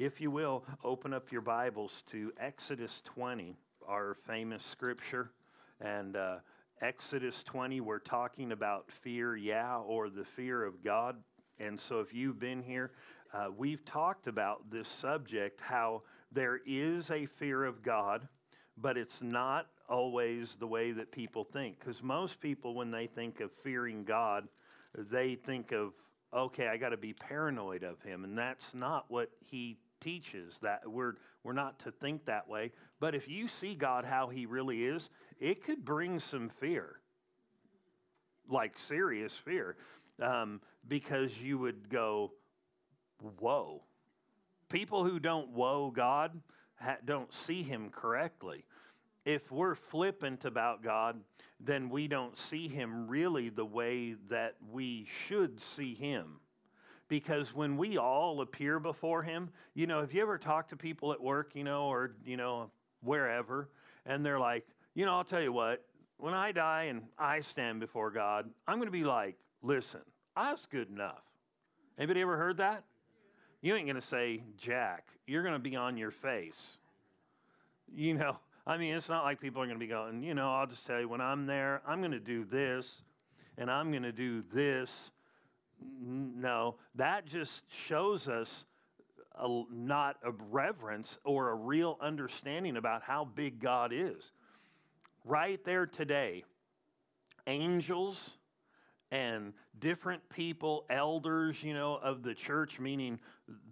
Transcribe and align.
If 0.00 0.18
you 0.18 0.30
will, 0.30 0.64
open 0.82 1.12
up 1.12 1.30
your 1.30 1.42
Bibles 1.42 2.04
to 2.10 2.32
Exodus 2.40 3.02
20, 3.04 3.54
our 3.86 4.16
famous 4.26 4.64
scripture. 4.64 5.30
And 5.78 6.16
uh, 6.16 6.36
Exodus 6.80 7.42
20, 7.42 7.82
we're 7.82 7.98
talking 7.98 8.52
about 8.52 8.86
fear, 9.02 9.36
yeah, 9.36 9.76
or 9.76 10.08
the 10.08 10.24
fear 10.24 10.64
of 10.64 10.82
God. 10.82 11.16
And 11.58 11.78
so 11.78 12.00
if 12.00 12.14
you've 12.14 12.40
been 12.40 12.62
here, 12.62 12.92
uh, 13.34 13.48
we've 13.54 13.84
talked 13.84 14.26
about 14.26 14.70
this 14.70 14.88
subject 14.88 15.60
how 15.60 16.00
there 16.32 16.60
is 16.64 17.10
a 17.10 17.26
fear 17.38 17.66
of 17.66 17.82
God, 17.82 18.26
but 18.78 18.96
it's 18.96 19.20
not 19.20 19.66
always 19.86 20.56
the 20.58 20.66
way 20.66 20.92
that 20.92 21.12
people 21.12 21.44
think. 21.44 21.78
Because 21.78 22.02
most 22.02 22.40
people, 22.40 22.74
when 22.74 22.90
they 22.90 23.06
think 23.06 23.40
of 23.40 23.50
fearing 23.62 24.04
God, 24.04 24.48
they 24.96 25.34
think 25.34 25.72
of, 25.72 25.92
okay, 26.34 26.68
I 26.68 26.78
got 26.78 26.88
to 26.88 26.96
be 26.96 27.12
paranoid 27.12 27.82
of 27.82 28.00
him. 28.00 28.24
And 28.24 28.38
that's 28.38 28.72
not 28.72 29.04
what 29.10 29.28
he 29.44 29.76
teaches 30.00 30.58
that 30.62 30.82
we're 30.86 31.14
we're 31.42 31.52
not 31.52 31.78
to 31.80 31.90
think 31.90 32.26
that 32.26 32.48
way. 32.48 32.72
But 32.98 33.14
if 33.14 33.28
you 33.28 33.48
see 33.48 33.74
god 33.74 34.04
how 34.04 34.28
he 34.28 34.46
really 34.46 34.84
is 34.84 35.08
it 35.38 35.64
could 35.64 35.84
bring 35.84 36.20
some 36.20 36.50
fear 36.60 37.00
like 38.48 38.78
serious 38.78 39.34
fear 39.44 39.76
um, 40.20 40.60
because 40.88 41.30
you 41.38 41.58
would 41.58 41.88
go 41.88 42.32
whoa 43.38 43.82
people 44.68 45.04
who 45.04 45.18
don't 45.18 45.50
whoa 45.50 45.90
god 45.90 46.40
ha- 46.80 46.96
don't 47.04 47.32
see 47.34 47.62
him 47.62 47.90
correctly. 47.90 48.64
If 49.26 49.50
we're 49.52 49.74
flippant 49.74 50.44
about 50.44 50.82
god 50.82 51.20
then 51.60 51.90
we 51.90 52.08
don't 52.08 52.36
see 52.38 52.68
him 52.68 53.06
really 53.06 53.50
the 53.50 53.64
way 53.64 54.16
that 54.30 54.56
we 54.72 55.06
should 55.26 55.60
see 55.60 55.94
him 55.94 56.39
because 57.10 57.52
when 57.52 57.76
we 57.76 57.98
all 57.98 58.40
appear 58.40 58.78
before 58.78 59.22
him, 59.22 59.50
you 59.74 59.86
know, 59.86 60.00
have 60.00 60.14
you 60.14 60.22
ever 60.22 60.38
talked 60.38 60.70
to 60.70 60.76
people 60.76 61.12
at 61.12 61.20
work, 61.20 61.50
you 61.54 61.64
know, 61.64 61.82
or, 61.82 62.12
you 62.24 62.36
know, 62.36 62.70
wherever, 63.02 63.68
and 64.06 64.24
they're 64.24 64.38
like, 64.38 64.64
you 64.94 65.04
know, 65.04 65.12
I'll 65.12 65.24
tell 65.24 65.42
you 65.42 65.52
what, 65.52 65.84
when 66.18 66.34
I 66.34 66.52
die 66.52 66.84
and 66.84 67.02
I 67.18 67.40
stand 67.40 67.80
before 67.80 68.10
God, 68.10 68.48
I'm 68.68 68.76
going 68.76 68.86
to 68.86 68.92
be 68.92 69.04
like, 69.04 69.34
listen, 69.60 70.00
I 70.36 70.52
was 70.52 70.66
good 70.70 70.88
enough. 70.88 71.22
Anybody 71.98 72.22
ever 72.22 72.36
heard 72.36 72.58
that? 72.58 72.84
You 73.60 73.74
ain't 73.74 73.86
going 73.86 74.00
to 74.00 74.06
say, 74.06 74.42
Jack, 74.56 75.08
you're 75.26 75.42
going 75.42 75.54
to 75.54 75.58
be 75.58 75.74
on 75.74 75.96
your 75.96 76.12
face. 76.12 76.76
You 77.92 78.14
know, 78.14 78.36
I 78.68 78.76
mean, 78.76 78.94
it's 78.94 79.08
not 79.08 79.24
like 79.24 79.40
people 79.40 79.60
are 79.60 79.66
going 79.66 79.78
to 79.78 79.84
be 79.84 79.90
going, 79.90 80.22
you 80.22 80.34
know, 80.34 80.48
I'll 80.54 80.66
just 80.68 80.86
tell 80.86 81.00
you, 81.00 81.08
when 81.08 81.20
I'm 81.20 81.44
there, 81.44 81.82
I'm 81.86 81.98
going 81.98 82.12
to 82.12 82.20
do 82.20 82.44
this, 82.44 83.02
and 83.58 83.68
I'm 83.68 83.90
going 83.90 84.04
to 84.04 84.12
do 84.12 84.44
this, 84.54 85.10
no, 86.00 86.76
that 86.94 87.26
just 87.26 87.62
shows 87.68 88.28
us 88.28 88.64
a, 89.38 89.62
not 89.70 90.16
a 90.24 90.32
reverence 90.50 91.18
or 91.24 91.50
a 91.50 91.54
real 91.54 91.98
understanding 92.00 92.76
about 92.76 93.02
how 93.02 93.24
big 93.24 93.60
God 93.60 93.92
is. 93.92 94.32
Right 95.24 95.62
there 95.64 95.86
today, 95.86 96.44
angels 97.46 98.30
and 99.12 99.52
different 99.78 100.26
people, 100.30 100.84
elders, 100.88 101.62
you 101.62 101.74
know, 101.74 101.98
of 102.02 102.22
the 102.22 102.34
church, 102.34 102.78
meaning 102.78 103.18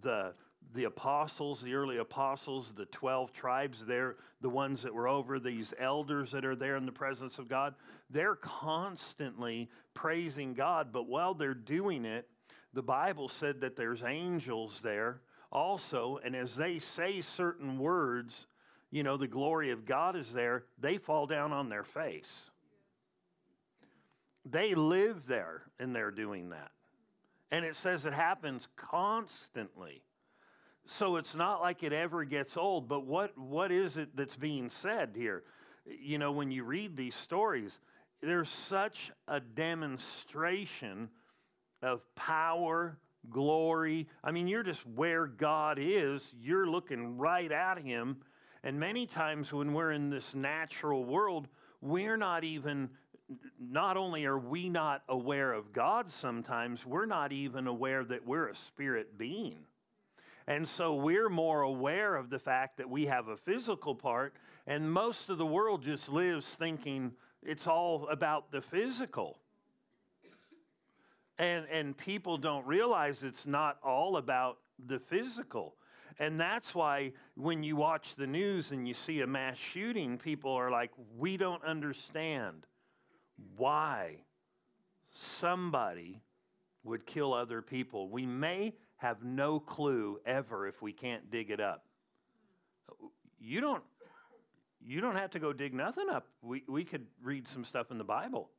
the 0.03 0.33
the 0.75 0.85
apostles, 0.85 1.61
the 1.63 1.75
early 1.75 1.99
apostles, 1.99 2.73
the 2.77 2.87
12 2.87 3.33
tribes, 3.33 3.85
they're 3.87 4.17
the 4.41 4.49
ones 4.49 4.83
that 4.83 4.95
were 4.95 5.09
over, 5.09 5.41
these 5.41 5.73
elders 5.81 6.31
that 6.33 6.45
are 6.45 6.57
there 6.57 6.77
in 6.77 6.87
the 6.87 6.93
presence 6.93 7.39
of 7.39 7.49
God, 7.49 7.75
they're 8.11 8.37
constantly 8.37 9.69
praising 9.95 10.55
God. 10.55 10.93
But 10.93 11.09
while 11.09 11.35
they're 11.35 11.55
doing 11.55 12.05
it, 12.05 12.29
the 12.75 12.83
Bible 12.83 13.29
said 13.29 13.61
that 13.63 13.77
there's 13.77 14.03
angels 14.03 14.81
there 14.83 15.21
also. 15.51 16.21
And 16.25 16.37
as 16.37 16.55
they 16.55 16.79
say 16.79 17.23
certain 17.23 17.79
words, 17.79 18.47
you 18.91 19.03
know, 19.03 19.17
the 19.17 19.27
glory 19.27 19.71
of 19.71 19.87
God 19.87 20.17
is 20.17 20.33
there, 20.33 20.65
they 20.79 20.99
fall 20.99 21.27
down 21.27 21.53
on 21.53 21.69
their 21.69 21.85
face. 21.85 22.51
They 24.45 24.75
live 24.75 25.27
there 25.27 25.63
and 25.79 25.95
they're 25.95 26.11
doing 26.11 26.51
that. 26.51 26.71
And 27.51 27.65
it 27.65 27.77
says 27.77 28.05
it 28.05 28.13
happens 28.13 28.69
constantly. 28.77 30.03
So 30.91 31.17
it's 31.17 31.35
not 31.35 31.61
like 31.61 31.83
it 31.83 31.93
ever 31.93 32.25
gets 32.25 32.57
old, 32.57 32.89
but 32.89 33.05
what, 33.05 33.37
what 33.37 33.71
is 33.71 33.99
it 33.99 34.09
that's 34.17 34.37
being 34.37 34.71
said 34.71 35.11
here? 35.15 35.43
You 35.85 36.17
know, 36.17 36.33
when 36.33 36.51
you 36.51 36.65
read 36.65 36.97
these 36.97 37.15
stories, 37.15 37.79
there's 38.23 38.49
such 38.49 39.13
a 39.29 39.39
demonstration 39.39 41.11
of 41.83 42.01
power, 42.17 42.97
glory. 43.29 44.09
I 44.25 44.31
mean, 44.31 44.49
you're 44.49 44.63
just 44.63 44.85
where 44.87 45.27
God 45.27 45.79
is, 45.79 46.23
you're 46.41 46.67
looking 46.67 47.19
right 47.19 47.53
at 47.53 47.79
Him. 47.79 48.17
And 48.65 48.81
many 48.81 49.07
times 49.07 49.53
when 49.53 49.75
we're 49.75 49.93
in 49.93 50.09
this 50.09 50.35
natural 50.35 51.05
world, 51.05 51.49
we're 51.83 52.17
not 52.17 52.45
even, 52.45 52.89
not 53.61 53.99
only 53.99 54.25
are 54.25 54.39
we 54.39 54.71
not 54.71 55.03
aware 55.11 55.53
of 55.53 55.75
God 55.75 56.11
sometimes, 56.11 56.87
we're 56.87 57.07
not 57.07 57.31
even 57.31 57.67
aware 57.67 58.05
that 58.05 58.27
we're 58.27 58.49
a 58.49 58.57
spirit 58.57 59.19
being. 59.19 59.59
And 60.49 60.67
so 60.67 60.95
we're 60.95 61.29
more 61.29 61.61
aware 61.61 62.17
of 62.17 62.31
the 62.31 62.39
fact 62.39 62.79
that 62.79 62.89
we 62.89 63.05
have 63.05 63.29
a 63.29 63.37
physical 63.37 63.95
part, 63.95 64.33
and 64.67 64.91
most 64.91 65.29
of 65.29 65.37
the 65.37 65.45
world 65.45 65.83
just 65.83 66.09
lives 66.09 66.47
thinking 66.59 67.13
it's 67.43 67.67
all 67.67 68.09
about 68.09 68.51
the 68.51 68.63
physical. 68.63 69.39
And, 71.39 71.67
and 71.71 71.95
people 71.95 72.39
don't 72.39 72.67
realize 72.67 73.23
it's 73.23 73.47
not 73.47 73.77
all 73.85 74.17
about 74.17 74.57
the 74.87 74.99
physical. 74.99 75.75
And 76.19 76.41
that's 76.41 76.75
why 76.75 77.13
when 77.37 77.63
you 77.63 77.77
watch 77.77 78.17
the 78.17 78.27
news 78.27 78.73
and 78.73 78.89
you 78.89 78.95
see 78.95 79.21
a 79.21 79.27
mass 79.27 79.59
shooting, 79.59 80.17
people 80.17 80.53
are 80.53 80.71
like, 80.71 80.93
we 81.19 81.37
don't 81.37 81.63
understand 81.63 82.65
why 83.59 84.17
somebody 85.11 86.23
would 86.85 87.05
kill 87.05 87.35
other 87.35 87.61
people. 87.61 88.09
We 88.09 88.25
may 88.25 88.73
have 88.99 89.23
no 89.23 89.59
clue 89.59 90.21
ever 90.27 90.67
if 90.67 90.83
we 90.83 90.93
can't 90.93 91.31
dig 91.31 91.51
it 91.51 91.61
up. 91.61 91.85
You 93.41 93.61
don't 93.61 93.83
you 94.85 95.01
don't 95.01 95.17
have 95.17 95.31
to 95.33 95.39
go 95.39 95.53
dig 95.53 95.73
nothing 95.73 96.09
up. 96.11 96.27
We 96.43 96.65
we 96.69 96.85
could 96.85 97.07
read 97.23 97.49
some 97.49 97.65
stuff 97.65 97.91
in 97.91 97.99
the 97.99 98.05
Bible. 98.05 98.51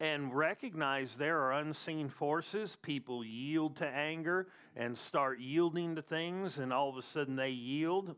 And 0.00 0.34
recognize 0.34 1.14
there 1.14 1.38
are 1.42 1.52
unseen 1.52 2.08
forces. 2.08 2.76
People 2.82 3.24
yield 3.24 3.76
to 3.76 3.86
anger 3.86 4.48
and 4.74 4.98
start 4.98 5.38
yielding 5.38 5.94
to 5.94 6.02
things, 6.02 6.58
and 6.58 6.72
all 6.72 6.88
of 6.88 6.96
a 6.96 7.02
sudden 7.02 7.36
they 7.36 7.50
yield. 7.50 8.16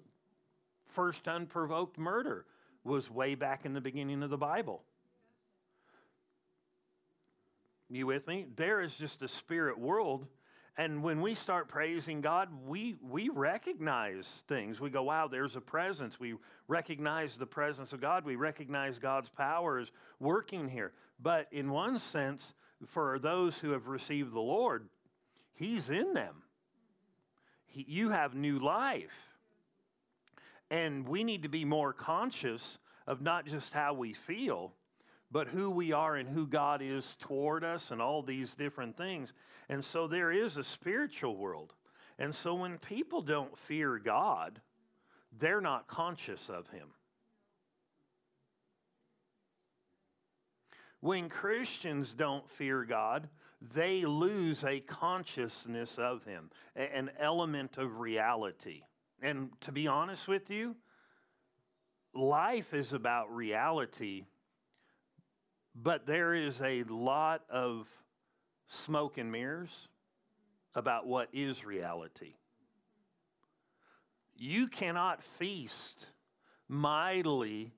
First 0.94 1.28
unprovoked 1.28 1.98
murder 1.98 2.46
was 2.84 3.10
way 3.10 3.34
back 3.34 3.66
in 3.66 3.74
the 3.74 3.80
beginning 3.80 4.22
of 4.22 4.30
the 4.30 4.38
Bible. 4.38 4.82
You 7.90 8.06
with 8.06 8.26
me? 8.26 8.46
There 8.56 8.80
is 8.80 8.94
just 8.94 9.22
a 9.22 9.28
spirit 9.28 9.78
world 9.78 10.26
and 10.76 11.04
when 11.04 11.20
we 11.20 11.36
start 11.36 11.68
praising 11.68 12.20
God, 12.20 12.48
we, 12.66 12.96
we 13.00 13.28
recognize 13.28 14.42
things. 14.48 14.80
We 14.80 14.90
go, 14.90 15.04
wow, 15.04 15.28
there's 15.28 15.54
a 15.54 15.60
presence. 15.60 16.18
We 16.18 16.34
recognize 16.66 17.36
the 17.36 17.46
presence 17.46 17.92
of 17.92 18.00
God. 18.00 18.24
We 18.24 18.34
recognize 18.34 18.98
God's 18.98 19.28
power 19.28 19.78
is 19.78 19.92
working 20.18 20.68
here. 20.68 20.92
But 21.22 21.46
in 21.52 21.70
one 21.70 22.00
sense, 22.00 22.54
for 22.88 23.20
those 23.20 23.56
who 23.58 23.70
have 23.70 23.86
received 23.86 24.32
the 24.32 24.40
Lord, 24.40 24.88
He's 25.54 25.90
in 25.90 26.12
them. 26.12 26.42
He, 27.66 27.86
you 27.88 28.10
have 28.10 28.34
new 28.34 28.58
life. 28.58 29.14
And 30.70 31.06
we 31.06 31.22
need 31.22 31.42
to 31.44 31.48
be 31.48 31.64
more 31.64 31.92
conscious 31.92 32.78
of 33.06 33.22
not 33.22 33.46
just 33.46 33.72
how 33.72 33.94
we 33.94 34.12
feel, 34.12 34.72
but 35.34 35.48
who 35.48 35.68
we 35.68 35.90
are 35.90 36.14
and 36.14 36.28
who 36.28 36.46
God 36.46 36.80
is 36.80 37.16
toward 37.18 37.64
us 37.64 37.90
and 37.90 38.00
all 38.00 38.22
these 38.22 38.54
different 38.54 38.96
things. 38.96 39.32
And 39.68 39.84
so 39.84 40.06
there 40.06 40.30
is 40.30 40.56
a 40.56 40.62
spiritual 40.62 41.36
world. 41.36 41.72
And 42.20 42.32
so 42.32 42.54
when 42.54 42.78
people 42.78 43.20
don't 43.20 43.58
fear 43.58 43.98
God, 43.98 44.60
they're 45.40 45.60
not 45.60 45.88
conscious 45.88 46.48
of 46.48 46.68
Him. 46.68 46.86
When 51.00 51.28
Christians 51.28 52.14
don't 52.16 52.48
fear 52.48 52.84
God, 52.84 53.28
they 53.74 54.04
lose 54.04 54.62
a 54.62 54.78
consciousness 54.78 55.96
of 55.98 56.22
Him, 56.24 56.48
an 56.76 57.10
element 57.18 57.76
of 57.76 57.98
reality. 57.98 58.82
And 59.20 59.50
to 59.62 59.72
be 59.72 59.88
honest 59.88 60.28
with 60.28 60.48
you, 60.48 60.76
life 62.14 62.72
is 62.72 62.92
about 62.92 63.34
reality 63.34 64.26
but 65.74 66.06
there 66.06 66.34
is 66.34 66.60
a 66.60 66.84
lot 66.84 67.42
of 67.50 67.86
smoke 68.68 69.18
and 69.18 69.30
mirrors 69.30 69.88
about 70.74 71.06
what 71.06 71.28
is 71.32 71.64
reality. 71.64 72.34
You 74.36 74.68
cannot 74.68 75.22
feast 75.38 76.06
mightily 76.68 77.72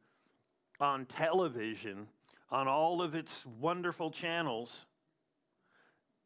on 0.81 1.07
television, 1.07 2.07
on 2.51 2.69
all 2.69 3.03
of 3.03 3.15
its 3.15 3.45
wonderful 3.61 4.11
channels, 4.11 4.87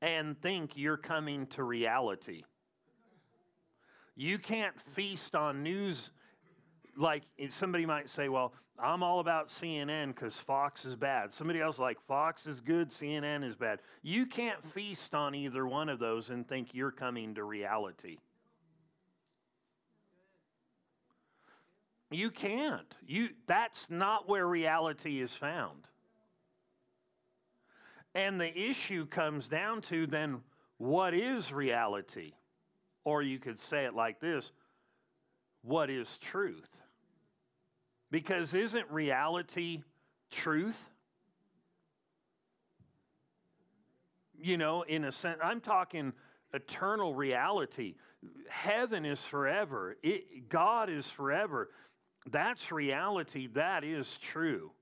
and 0.03 0.41
think 0.41 0.73
you're 0.77 0.97
coming 0.97 1.47
to 1.49 1.65
reality. 1.65 2.45
You 4.17 4.39
can't 4.39 4.75
feast 4.95 5.35
on 5.35 5.63
news 5.63 6.11
like 7.01 7.23
somebody 7.51 7.87
might 7.87 8.11
say, 8.11 8.29
well, 8.29 8.53
I'm 8.79 9.03
all 9.03 9.21
about 9.21 9.49
CNN 9.49 10.15
because 10.15 10.37
Fox 10.37 10.85
is 10.85 10.97
bad. 10.97 11.33
Somebody 11.33 11.61
else 11.61 11.79
like 11.79 11.99
Fox 12.07 12.47
is 12.47 12.61
good, 12.61 12.91
CNN 12.91 13.45
is 13.45 13.55
bad. 13.55 13.81
You 14.03 14.27
can't 14.27 14.65
feast 14.73 15.15
on 15.15 15.35
either 15.35 15.67
one 15.67 15.89
of 15.89 15.99
those 15.99 16.31
and 16.31 16.49
think 16.49 16.69
you're 16.73 16.91
coming 16.91 17.35
to 17.35 17.45
reality. 17.45 18.19
You 22.11 22.31
can't. 22.31 22.93
You 23.07 23.29
that's 23.47 23.87
not 23.89 24.29
where 24.29 24.47
reality 24.47 25.21
is 25.21 25.33
found. 25.33 25.85
And 28.15 28.41
the 28.41 28.59
issue 28.59 29.07
comes 29.07 29.47
down 29.47 29.83
to 29.83 30.07
then 30.07 30.41
what 30.79 31.15
is 31.15 31.53
reality? 31.53 32.33
Or 33.05 33.23
you 33.23 33.39
could 33.39 33.61
say 33.61 33.85
it 33.85 33.95
like 33.95 34.21
this 34.21 34.51
what 35.63 35.91
is 35.91 36.19
truth? 36.19 36.69
Because 38.11 38.55
isn't 38.55 38.91
reality 38.91 39.83
truth? 40.31 40.79
You 44.43 44.57
know, 44.57 44.83
in 44.83 45.05
a 45.05 45.13
sense, 45.13 45.39
I'm 45.43 45.61
talking 45.61 46.13
eternal 46.53 47.15
reality. 47.15 47.95
Heaven 48.49 49.05
is 49.05 49.21
forever, 49.21 49.97
it, 50.03 50.49
God 50.49 50.91
is 50.91 51.07
forever. 51.11 51.71
That's 52.31 52.71
reality, 52.71 53.49
that 53.55 53.83
is 53.83 54.19
true. 54.21 54.73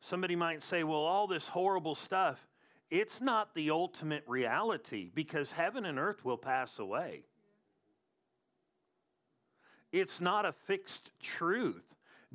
Somebody 0.00 0.36
might 0.36 0.62
say, 0.62 0.84
well, 0.84 1.00
all 1.00 1.26
this 1.26 1.48
horrible 1.48 1.96
stuff, 1.96 2.38
it's 2.90 3.20
not 3.20 3.52
the 3.54 3.70
ultimate 3.70 4.22
reality 4.28 5.10
because 5.14 5.50
heaven 5.50 5.86
and 5.86 5.98
earth 5.98 6.24
will 6.24 6.36
pass 6.36 6.78
away. 6.78 7.24
It's 9.90 10.20
not 10.20 10.44
a 10.44 10.52
fixed 10.66 11.10
truth. 11.20 11.82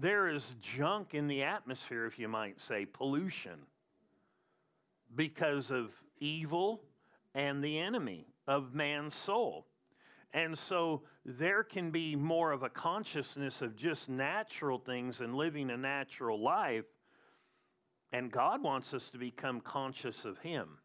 There 0.01 0.29
is 0.29 0.55
junk 0.61 1.13
in 1.13 1.27
the 1.27 1.43
atmosphere, 1.43 2.07
if 2.07 2.17
you 2.17 2.27
might 2.27 2.59
say, 2.59 2.87
pollution, 2.87 3.59
because 5.15 5.69
of 5.69 5.91
evil 6.19 6.81
and 7.35 7.63
the 7.63 7.77
enemy 7.77 8.25
of 8.47 8.73
man's 8.73 9.13
soul. 9.13 9.67
And 10.33 10.57
so 10.57 11.03
there 11.23 11.61
can 11.63 11.91
be 11.91 12.15
more 12.15 12.51
of 12.51 12.63
a 12.63 12.69
consciousness 12.69 13.61
of 13.61 13.75
just 13.75 14.09
natural 14.09 14.79
things 14.79 15.21
and 15.21 15.35
living 15.35 15.69
a 15.69 15.77
natural 15.77 16.41
life. 16.41 16.85
And 18.11 18.31
God 18.31 18.63
wants 18.63 18.95
us 18.95 19.07
to 19.11 19.19
become 19.19 19.61
conscious 19.61 20.25
of 20.25 20.39
Him 20.39 20.79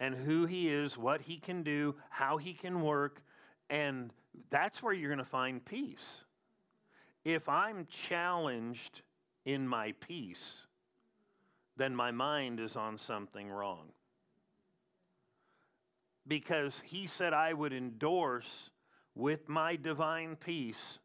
and 0.00 0.12
who 0.12 0.46
He 0.46 0.70
is, 0.70 0.98
what 0.98 1.20
He 1.20 1.36
can 1.36 1.62
do, 1.62 1.94
how 2.10 2.36
He 2.36 2.52
can 2.52 2.82
work. 2.82 3.22
And 3.70 4.10
that's 4.50 4.82
where 4.82 4.92
you're 4.92 5.08
going 5.08 5.24
to 5.24 5.24
find 5.24 5.64
peace. 5.64 6.24
If 7.24 7.48
I'm 7.48 7.86
challenged 8.08 9.02
in 9.44 9.66
my 9.66 9.92
peace, 10.00 10.58
then 11.76 11.94
my 11.94 12.10
mind 12.10 12.60
is 12.60 12.76
on 12.76 12.98
something 12.98 13.48
wrong. 13.48 13.88
Because 16.26 16.80
he 16.84 17.06
said 17.06 17.32
I 17.32 17.52
would 17.52 17.72
endorse 17.72 18.70
with 19.14 19.48
my 19.48 19.76
divine 19.76 20.36
peace 20.36 20.98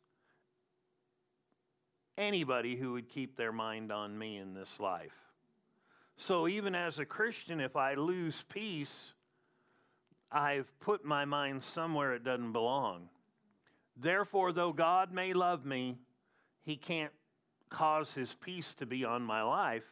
anybody 2.18 2.76
who 2.76 2.94
would 2.94 3.10
keep 3.10 3.38
their 3.38 3.52
mind 3.52 3.92
on 3.92 4.18
me 4.18 4.38
in 4.38 4.54
this 4.54 4.80
life. 4.80 5.14
So, 6.18 6.48
even 6.48 6.74
as 6.74 6.98
a 6.98 7.06
Christian, 7.06 7.60
if 7.60 7.76
I 7.76 7.94
lose 7.94 8.44
peace, 8.50 9.14
I've 10.32 10.68
put 10.80 11.06
my 11.06 11.26
mind 11.26 11.64
somewhere 11.64 12.14
it 12.14 12.24
doesn't 12.24 12.54
belong. 12.54 13.10
Therefore, 13.96 14.52
though 14.52 14.74
God 14.74 15.14
may 15.14 15.34
love 15.34 15.64
me, 15.64 15.98
he 16.68 16.76
can't 16.76 17.14
cause 17.70 18.14
his 18.14 18.36
peace 18.42 18.74
to 18.74 18.86
be 18.86 19.06
on 19.06 19.22
my 19.22 19.42
life 19.42 19.86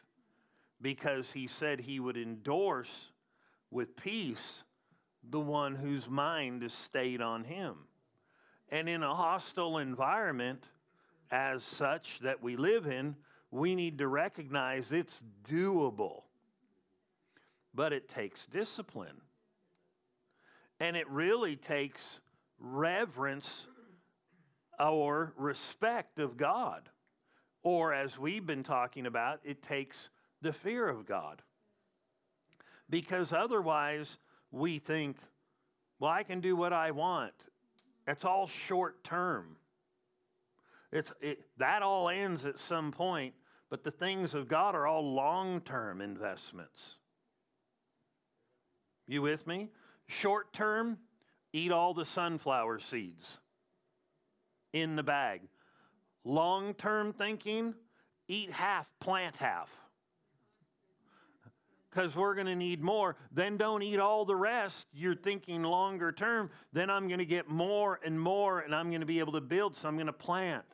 because 0.82 1.32
he 1.32 1.46
said 1.46 1.80
he 1.80 2.00
would 2.00 2.18
endorse 2.18 3.12
with 3.70 3.96
peace 3.96 4.62
the 5.30 5.40
one 5.40 5.74
whose 5.74 6.06
mind 6.06 6.62
is 6.62 6.74
stayed 6.74 7.22
on 7.22 7.44
him. 7.44 7.76
And 8.68 8.90
in 8.90 9.02
a 9.02 9.14
hostile 9.14 9.78
environment, 9.78 10.64
as 11.30 11.64
such, 11.64 12.18
that 12.20 12.42
we 12.42 12.56
live 12.56 12.86
in, 12.86 13.16
we 13.50 13.74
need 13.74 13.96
to 13.96 14.08
recognize 14.08 14.92
it's 14.92 15.22
doable. 15.50 16.24
But 17.74 17.94
it 17.94 18.10
takes 18.10 18.44
discipline. 18.44 19.22
And 20.78 20.94
it 20.94 21.08
really 21.08 21.56
takes 21.56 22.20
reverence 22.60 23.66
our 24.78 25.32
respect 25.36 26.18
of 26.18 26.36
God. 26.36 26.88
Or, 27.62 27.92
as 27.92 28.18
we've 28.18 28.46
been 28.46 28.62
talking 28.62 29.06
about, 29.06 29.40
it 29.44 29.62
takes 29.62 30.10
the 30.42 30.52
fear 30.52 30.88
of 30.88 31.06
God. 31.06 31.42
Because 32.88 33.32
otherwise, 33.32 34.18
we 34.52 34.78
think, 34.78 35.16
well, 35.98 36.12
I 36.12 36.22
can 36.22 36.40
do 36.40 36.54
what 36.54 36.72
I 36.72 36.92
want. 36.92 37.32
It's 38.06 38.24
all 38.24 38.46
short 38.46 39.02
term. 39.02 39.56
It's, 40.92 41.10
it, 41.20 41.40
that 41.58 41.82
all 41.82 42.08
ends 42.08 42.44
at 42.44 42.58
some 42.60 42.92
point, 42.92 43.34
but 43.68 43.82
the 43.82 43.90
things 43.90 44.34
of 44.34 44.46
God 44.46 44.76
are 44.76 44.86
all 44.86 45.14
long 45.14 45.60
term 45.62 46.00
investments. 46.00 46.94
You 49.08 49.22
with 49.22 49.44
me? 49.46 49.70
Short 50.06 50.52
term, 50.52 50.98
eat 51.52 51.72
all 51.72 51.94
the 51.94 52.04
sunflower 52.04 52.78
seeds 52.78 53.38
in 54.82 54.96
the 54.96 55.02
bag. 55.02 55.42
Long 56.24 56.74
term 56.74 57.12
thinking, 57.12 57.74
eat 58.28 58.50
half, 58.50 58.86
plant 59.00 59.36
half. 59.36 59.68
Because 61.90 62.14
we're 62.14 62.34
going 62.34 62.46
to 62.46 62.56
need 62.56 62.82
more. 62.82 63.16
Then 63.32 63.56
don't 63.56 63.82
eat 63.82 63.98
all 63.98 64.26
the 64.26 64.36
rest. 64.36 64.86
You're 64.92 65.14
thinking 65.14 65.62
longer 65.62 66.12
term. 66.12 66.50
Then 66.72 66.90
I'm 66.90 67.08
going 67.08 67.20
to 67.20 67.24
get 67.26 67.48
more 67.48 68.00
and 68.04 68.20
more, 68.20 68.60
and 68.60 68.74
I'm 68.74 68.90
going 68.90 69.00
to 69.00 69.06
be 69.06 69.18
able 69.18 69.32
to 69.32 69.40
build, 69.40 69.76
so 69.76 69.88
I'm 69.88 69.96
going 69.96 70.06
to 70.06 70.12
plant. 70.12 70.64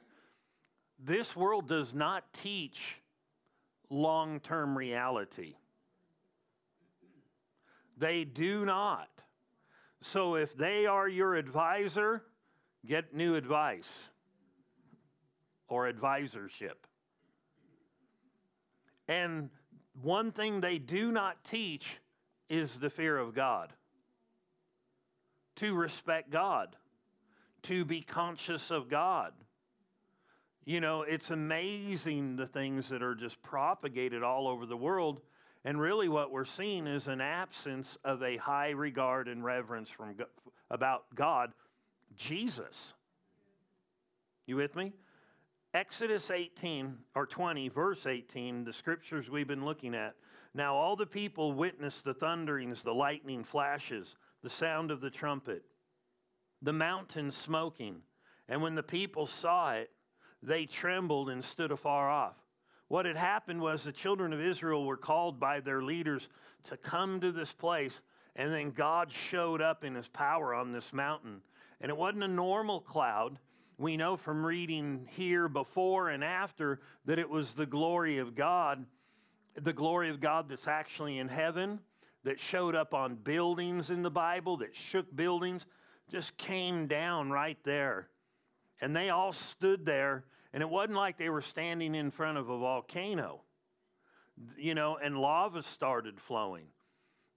This 0.99 1.37
world 1.37 1.69
does 1.69 1.95
not 1.95 2.25
teach 2.33 2.97
long 3.89 4.41
term 4.41 4.77
reality. 4.77 5.55
They 7.99 8.25
do 8.25 8.65
not. 8.65 9.09
So 10.03 10.35
if 10.35 10.57
they 10.57 10.87
are 10.87 11.09
your 11.09 11.37
advisor, 11.37 12.25
Get 12.87 13.15
new 13.15 13.37
advice 13.37 14.09
or 15.69 15.91
advisorship. 15.91 16.87
And 19.09 19.51
one 20.03 20.33
thing 20.33 20.61
they 20.61 20.79
do 20.79 21.13
not 21.13 21.45
teach 21.45 21.87
is 22.49 22.79
the 22.79 22.91
fear 22.91 23.17
of 23.17 23.35
God. 23.35 23.73
To 25.57 25.75
respect 25.75 26.31
God, 26.31 26.75
to 27.65 27.85
be 27.85 28.01
conscious 28.01 28.71
of 28.71 28.89
God. 28.89 29.33
You 30.65 30.81
know, 30.81 31.03
it's 31.03 31.31
amazing 31.31 32.37
the 32.37 32.47
things 32.47 32.89
that 32.89 33.03
are 33.03 33.15
just 33.15 33.41
propagated 33.43 34.23
all 34.23 34.49
over 34.49 34.67
the 34.67 34.77
world. 34.77 35.21
And 35.65 35.81
really, 35.81 36.09
what 36.09 36.33
we're 36.33 36.45
seeing 36.45 36.87
is 36.87 37.07
an 37.07 37.21
absence 37.21 37.97
of 38.05 38.23
a 38.23 38.37
high 38.37 38.71
regard 38.71 39.29
and 39.29 39.45
reverence 39.45 39.91
from, 39.91 40.15
about 40.71 41.05
God 41.15 41.53
Jesus. 42.17 42.95
You 44.47 44.57
with 44.57 44.75
me? 44.77 44.93
Exodus 45.75 46.31
18 46.31 46.99
or 47.15 47.27
20, 47.27 47.69
verse 47.69 48.07
18, 48.07 48.65
the 48.65 48.73
scriptures 48.73 49.31
we've 49.31 49.49
been 49.49 49.65
looking 49.65 49.95
at. 49.95 50.15
Now 50.55 50.75
all 50.75 50.97
the 50.97 51.07
people 51.07 51.53
witnessed 51.53 52.05
the 52.05 52.13
thunderings, 52.13 52.83
the 52.83 52.93
lightning 52.93 53.43
flashes, 53.43 54.17
the 54.43 54.51
sound 54.51 54.91
of 54.91 55.01
the 55.01 55.09
trumpet, 55.09 55.63
the 56.61 56.75
mountain 56.75 57.33
smoking. 57.33 58.03
And 58.49 58.61
when 58.61 58.75
the 58.75 58.83
people 58.83 59.27
saw 59.27 59.73
it, 59.73 59.91
they 60.43 60.67
trembled 60.67 61.31
and 61.31 61.43
stood 61.43 61.73
afar 61.73 62.11
off. 62.11 62.37
What 62.89 63.07
had 63.07 63.17
happened 63.17 63.63
was 63.63 63.83
the 63.83 63.93
children 63.93 64.35
of 64.35 64.41
Israel 64.43 64.85
were 64.85 64.99
called 64.99 65.41
by 65.41 65.61
their 65.61 65.81
leaders 65.81 66.29
to 66.65 66.77
come 66.77 67.21
to 67.21 67.33
this 67.33 67.53
place, 67.53 67.99
and 68.37 68.53
then 68.53 68.73
God 68.73 69.11
showed 69.11 69.63
up 69.63 69.85
in 69.85 69.95
his 69.95 70.09
power 70.09 70.53
on 70.53 70.73
this 70.73 70.93
mountain 70.93 71.41
and 71.83 71.91
it 71.91 71.97
wasn't 71.97 72.23
a 72.23 72.29
normal 72.29 72.81
cloud. 72.81 73.39
We 73.77 73.97
know 73.97 74.17
from 74.17 74.47
reading 74.47 75.09
here 75.11 75.49
before 75.49 76.11
and 76.11 76.23
after 76.23 76.81
that 77.05 77.19
it 77.19 77.29
was 77.29 77.53
the 77.55 77.67
glory 77.67 78.19
of 78.19 78.37
God, 78.37 78.87
the 79.61 79.73
glory 79.73 80.09
of 80.09 80.21
God 80.21 80.49
that's 80.49 80.69
actually 80.69 81.19
in 81.19 81.29
heaven, 81.29 81.81
that 82.23 82.39
showed 82.39 82.77
up 82.77 82.95
on 82.95 83.17
buildings 83.17 83.91
in 83.91 84.03
the 84.03 84.11
Bible, 84.11 84.59
that 84.59 84.77
shook 84.77 85.15
buildings, 85.15 85.67
just 86.09 86.37
came 86.39 86.87
down 86.87 87.31
right 87.31 87.59
there. 87.65 88.09
And 88.81 88.95
they 88.95 89.11
all 89.11 89.33
stood 89.33 89.85
there, 89.85 90.25
and 90.53 90.63
it 90.63 90.69
wasn't 90.69 90.97
like 90.97 91.19
they 91.19 91.31
were 91.31 91.43
standing 91.43 91.97
in 91.97 92.13
front 92.13 92.39
of 92.39 92.49
a 92.49 92.59
volcano, 92.59 93.41
you 94.57 94.75
know, 94.77 94.99
and 95.03 95.19
lava 95.19 95.63
started 95.63 96.21
flowing. 96.21 96.67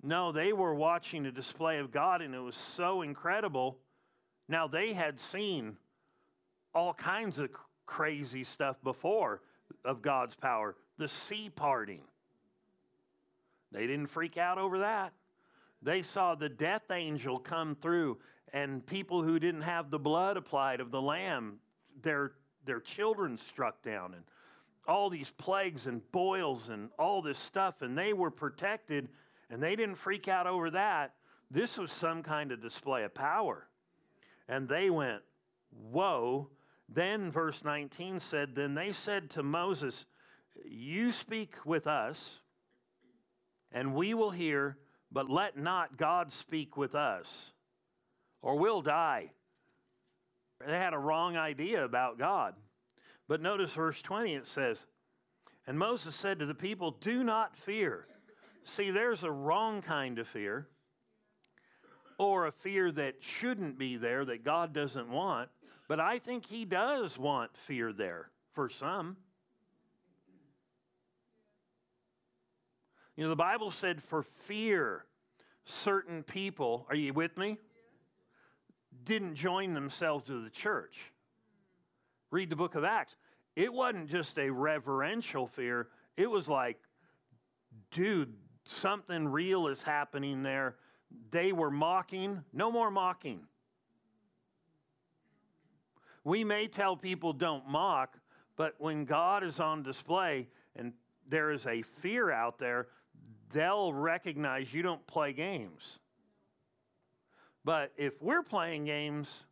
No, 0.03 0.31
they 0.31 0.53
were 0.53 0.75
watching 0.75 1.25
a 1.25 1.31
display 1.31 1.79
of 1.79 1.91
God, 1.91 2.21
and 2.21 2.35
it 2.35 2.39
was 2.39 2.55
so 2.55 3.01
incredible 3.01 3.79
Now, 4.47 4.67
they 4.67 4.93
had 4.93 5.19
seen 5.19 5.77
all 6.73 6.93
kinds 6.93 7.39
of 7.39 7.49
crazy 7.85 8.43
stuff 8.43 8.75
before 8.83 9.41
of 9.83 10.01
God's 10.01 10.35
power, 10.35 10.75
the 10.97 11.07
sea 11.07 11.49
parting. 11.49 12.01
They 13.71 13.87
didn't 13.87 14.07
freak 14.07 14.37
out 14.37 14.57
over 14.57 14.79
that. 14.79 15.13
They 15.81 16.01
saw 16.01 16.35
the 16.35 16.49
death 16.49 16.89
angel 16.91 17.39
come 17.39 17.75
through 17.75 18.17
and 18.53 18.85
people 18.85 19.21
who 19.21 19.39
didn't 19.39 19.61
have 19.61 19.91
the 19.91 19.99
blood 19.99 20.37
applied 20.37 20.79
of 20.79 20.91
the 20.91 21.01
lamb, 21.01 21.59
their, 22.01 22.31
their 22.65 22.79
children 22.79 23.37
struck 23.37 23.83
down 23.83 24.13
and 24.13 24.23
all 24.87 25.09
these 25.09 25.31
plagues 25.37 25.87
and 25.87 26.01
boils 26.11 26.69
and 26.69 26.89
all 26.99 27.21
this 27.21 27.39
stuff, 27.39 27.81
and 27.81 27.97
they 27.97 28.13
were 28.13 28.31
protected 28.31 29.09
and 29.49 29.61
they 29.61 29.75
didn't 29.75 29.95
freak 29.95 30.27
out 30.27 30.47
over 30.47 30.71
that. 30.71 31.13
This 31.51 31.77
was 31.77 31.91
some 31.91 32.23
kind 32.23 32.51
of 32.51 32.61
display 32.61 33.03
of 33.03 33.13
power. 33.13 33.67
And 34.47 34.67
they 34.67 34.89
went, 34.89 35.21
Whoa. 35.91 36.49
Then 36.87 37.31
verse 37.31 37.63
19 37.63 38.19
said, 38.19 38.55
Then 38.55 38.75
they 38.75 38.91
said 38.91 39.31
to 39.31 39.43
Moses, 39.43 40.05
You 40.63 41.11
speak 41.11 41.55
with 41.65 41.87
us, 41.87 42.39
and 43.71 43.95
we 43.95 44.13
will 44.13 44.31
hear, 44.31 44.77
but 45.11 45.29
let 45.29 45.57
not 45.57 45.97
God 45.97 46.31
speak 46.31 46.77
with 46.77 46.95
us, 46.95 47.51
or 48.41 48.57
we'll 48.57 48.81
die. 48.81 49.31
They 50.65 50.73
had 50.73 50.93
a 50.93 50.99
wrong 50.99 51.37
idea 51.37 51.83
about 51.83 52.17
God. 52.17 52.55
But 53.27 53.41
notice 53.41 53.71
verse 53.71 54.01
20, 54.01 54.35
it 54.35 54.47
says, 54.47 54.77
And 55.67 55.77
Moses 55.77 56.15
said 56.15 56.39
to 56.39 56.45
the 56.45 56.53
people, 56.53 56.91
Do 56.91 57.23
not 57.23 57.57
fear. 57.57 58.05
See, 58.63 58.91
there's 58.91 59.23
a 59.23 59.31
wrong 59.31 59.81
kind 59.81 60.19
of 60.19 60.27
fear, 60.27 60.67
or 62.17 62.47
a 62.47 62.51
fear 62.51 62.91
that 62.91 63.15
shouldn't 63.19 63.77
be 63.77 63.97
there 63.97 64.25
that 64.25 64.43
God 64.43 64.73
doesn't 64.73 65.09
want. 65.09 65.49
But 65.87 65.99
I 65.99 66.19
think 66.19 66.45
He 66.45 66.65
does 66.65 67.17
want 67.17 67.51
fear 67.67 67.93
there 67.93 68.29
for 68.53 68.69
some. 68.69 69.17
You 73.15 73.23
know, 73.23 73.29
the 73.29 73.35
Bible 73.35 73.71
said 73.71 74.03
for 74.03 74.23
fear, 74.47 75.05
certain 75.63 76.23
people, 76.23 76.85
are 76.89 76.95
you 76.95 77.13
with 77.13 77.37
me? 77.37 77.57
Didn't 79.05 79.35
join 79.35 79.73
themselves 79.73 80.25
to 80.25 80.43
the 80.43 80.49
church. 80.49 80.97
Read 82.31 82.49
the 82.49 82.55
book 82.55 82.75
of 82.75 82.83
Acts. 82.83 83.15
It 83.55 83.71
wasn't 83.71 84.09
just 84.09 84.37
a 84.37 84.49
reverential 84.49 85.47
fear, 85.47 85.87
it 86.17 86.29
was 86.29 86.47
like, 86.47 86.77
dude, 87.91 88.33
something 88.65 89.27
real 89.27 89.67
is 89.67 89.81
happening 89.81 90.43
there. 90.43 90.75
They 91.31 91.51
were 91.51 91.71
mocking, 91.71 92.43
no 92.53 92.71
more 92.71 92.91
mocking. 92.91 93.41
We 96.23 96.43
may 96.43 96.67
tell 96.67 96.97
people 96.97 97.33
don't 97.33 97.67
mock, 97.67 98.17
but 98.55 98.75
when 98.79 99.05
God 99.05 99.43
is 99.43 99.59
on 99.59 99.83
display 99.83 100.47
and 100.75 100.93
there 101.29 101.51
is 101.51 101.65
a 101.67 101.83
fear 102.01 102.31
out 102.31 102.57
there, 102.57 102.87
they'll 103.53 103.93
recognize 103.93 104.73
you 104.73 104.81
don't 104.81 105.05
play 105.07 105.33
games. 105.33 105.99
But 107.63 107.91
if 107.97 108.21
we're 108.21 108.43
playing 108.43 108.85
games, 108.85 109.45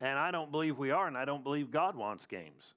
and 0.00 0.18
I 0.18 0.30
don't 0.30 0.50
believe 0.50 0.78
we 0.78 0.90
are, 0.90 1.06
and 1.06 1.16
I 1.16 1.24
don't 1.24 1.42
believe 1.44 1.70
God 1.70 1.96
wants 1.96 2.26
games. 2.26 2.74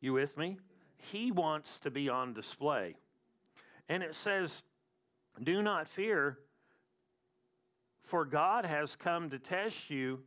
You 0.00 0.12
with 0.14 0.36
me? 0.36 0.58
He 0.96 1.32
wants 1.32 1.78
to 1.80 1.90
be 1.90 2.08
on 2.08 2.32
display. 2.32 2.96
And 3.88 4.02
it 4.02 4.14
says, 4.14 4.62
Do 5.42 5.62
not 5.62 5.88
fear, 5.88 6.38
for 8.04 8.24
God 8.24 8.64
has 8.64 8.96
come 8.96 9.30
to 9.30 9.38
test 9.38 9.90
you 9.90 10.20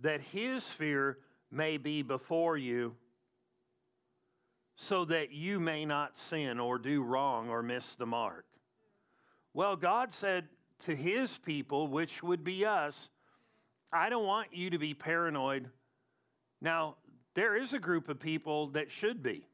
that 0.00 0.20
his 0.20 0.64
fear 0.64 1.18
may 1.50 1.76
be 1.76 2.02
before 2.02 2.56
you, 2.56 2.94
so 4.76 5.04
that 5.04 5.32
you 5.32 5.60
may 5.60 5.84
not 5.84 6.16
sin 6.16 6.58
or 6.58 6.78
do 6.78 7.02
wrong 7.02 7.50
or 7.50 7.62
miss 7.62 7.94
the 7.96 8.06
mark. 8.06 8.46
Well, 9.52 9.76
God 9.76 10.12
said 10.12 10.48
to 10.86 10.96
his 10.96 11.36
people, 11.38 11.88
which 11.88 12.22
would 12.22 12.44
be 12.44 12.64
us, 12.64 13.10
I 13.92 14.08
don't 14.08 14.24
want 14.24 14.54
you 14.54 14.70
to 14.70 14.78
be 14.78 14.94
paranoid. 14.94 15.68
Now, 16.60 16.96
there 17.34 17.56
is 17.56 17.72
a 17.72 17.78
group 17.78 18.08
of 18.08 18.18
people 18.18 18.68
that 18.68 18.90
should 18.90 19.22
be. 19.22 19.46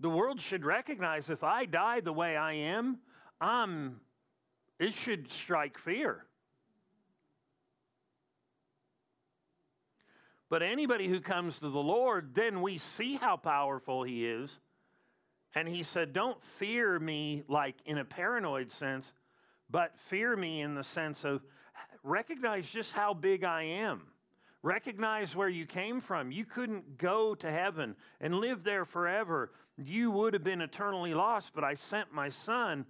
The 0.00 0.08
world 0.08 0.40
should 0.40 0.64
recognize 0.64 1.28
if 1.28 1.44
I 1.44 1.66
die 1.66 2.00
the 2.00 2.12
way 2.12 2.36
I 2.36 2.54
am, 2.54 2.98
I'm, 3.40 4.00
it 4.78 4.94
should 4.94 5.30
strike 5.30 5.78
fear. 5.78 6.24
But 10.48 10.62
anybody 10.62 11.06
who 11.06 11.20
comes 11.20 11.58
to 11.58 11.68
the 11.68 11.78
Lord, 11.78 12.34
then 12.34 12.62
we 12.62 12.78
see 12.78 13.14
how 13.14 13.36
powerful 13.36 14.02
He 14.02 14.26
is. 14.26 14.58
And 15.54 15.68
He 15.68 15.82
said, 15.82 16.12
Don't 16.12 16.42
fear 16.58 16.98
me 16.98 17.44
like 17.46 17.76
in 17.84 17.98
a 17.98 18.04
paranoid 18.04 18.72
sense, 18.72 19.06
but 19.70 19.92
fear 20.08 20.34
me 20.34 20.62
in 20.62 20.74
the 20.74 20.82
sense 20.82 21.24
of 21.24 21.42
recognize 22.02 22.66
just 22.66 22.90
how 22.90 23.14
big 23.14 23.44
I 23.44 23.62
am. 23.62 24.02
Recognize 24.62 25.34
where 25.34 25.48
you 25.48 25.64
came 25.64 26.00
from. 26.00 26.30
You 26.30 26.44
couldn't 26.44 26.98
go 26.98 27.34
to 27.34 27.50
heaven 27.50 27.96
and 28.20 28.34
live 28.34 28.62
there 28.62 28.84
forever. 28.84 29.52
You 29.78 30.10
would 30.10 30.34
have 30.34 30.44
been 30.44 30.60
eternally 30.60 31.14
lost, 31.14 31.52
but 31.54 31.64
I 31.64 31.74
sent 31.74 32.12
my 32.12 32.28
son. 32.28 32.84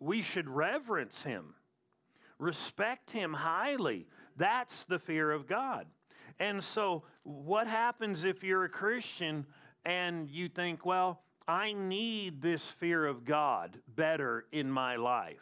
We 0.00 0.22
should 0.22 0.48
reverence 0.48 1.22
him, 1.22 1.54
respect 2.38 3.10
him 3.10 3.34
highly. 3.34 4.06
That's 4.38 4.84
the 4.84 4.98
fear 4.98 5.30
of 5.30 5.46
God. 5.46 5.86
And 6.38 6.64
so, 6.64 7.02
what 7.24 7.66
happens 7.66 8.24
if 8.24 8.42
you're 8.42 8.64
a 8.64 8.68
Christian 8.70 9.44
and 9.84 10.30
you 10.30 10.48
think, 10.48 10.86
well, 10.86 11.20
I 11.46 11.74
need 11.74 12.40
this 12.40 12.62
fear 12.62 13.06
of 13.06 13.26
God 13.26 13.78
better 13.94 14.46
in 14.52 14.70
my 14.70 14.96
life? 14.96 15.36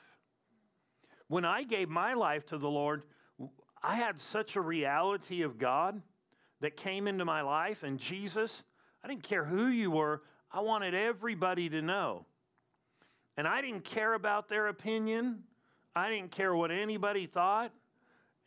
When 1.29 1.45
I 1.45 1.63
gave 1.63 1.89
my 1.89 2.15
life 2.15 2.47
to 2.47 2.59
the 2.59 2.69
Lord, 2.69 3.03
I 3.83 3.95
had 3.95 4.21
such 4.21 4.57
a 4.57 4.61
reality 4.61 5.43
of 5.43 5.59
God 5.59 6.01
that 6.61 6.77
came 6.77 7.07
into 7.07 7.25
my 7.25 7.43
life 7.43 7.83
and 7.83 7.99
Jesus. 7.99 8.63
I 9.05 9.09
didn't 9.09 9.23
care 9.23 9.45
who 9.45 9.69
you 9.69 9.91
were, 9.91 10.23
I 10.51 10.61
wanted 10.61 10.95
everybody 10.95 11.69
to 11.69 11.83
know. 11.83 12.25
And 13.37 13.47
I 13.47 13.61
didn't 13.61 13.85
care 13.85 14.15
about 14.15 14.49
their 14.49 14.69
opinion, 14.69 15.45
I 15.95 16.11
didn't 16.11 16.33
care 16.33 16.55
what 16.55 16.71
anybody 16.71 17.27
thought. 17.27 17.73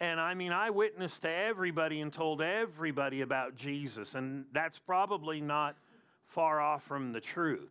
And 0.02 0.20
I 0.20 0.34
mean, 0.34 0.52
I 0.52 0.72
witnessed 0.72 1.22
to 1.22 1.30
everybody 1.30 2.02
and 2.02 2.12
told 2.12 2.42
everybody 2.42 3.22
about 3.22 3.56
Jesus. 3.56 4.16
And 4.16 4.46
that's 4.52 4.80
probably 4.80 5.42
not 5.42 5.76
far 6.26 6.60
off 6.60 6.84
from 6.84 7.14
the 7.14 7.22
truth. 7.22 7.70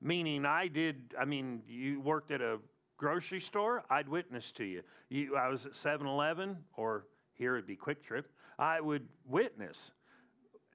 Meaning, 0.00 0.46
I 0.46 0.68
did, 0.68 1.14
I 1.20 1.26
mean, 1.26 1.60
you 1.68 2.00
worked 2.00 2.30
at 2.30 2.40
a 2.40 2.56
grocery 3.00 3.40
store, 3.40 3.82
I'd 3.88 4.10
witness 4.10 4.52
to 4.58 4.64
you. 4.64 4.82
you 5.08 5.34
I 5.34 5.48
was 5.48 5.64
at 5.64 5.74
7 5.74 6.06
Eleven, 6.06 6.58
or 6.76 7.06
here 7.32 7.56
it'd 7.56 7.66
be 7.66 7.74
QuikTrip, 7.74 8.24
I 8.58 8.78
would 8.78 9.08
witness. 9.26 9.92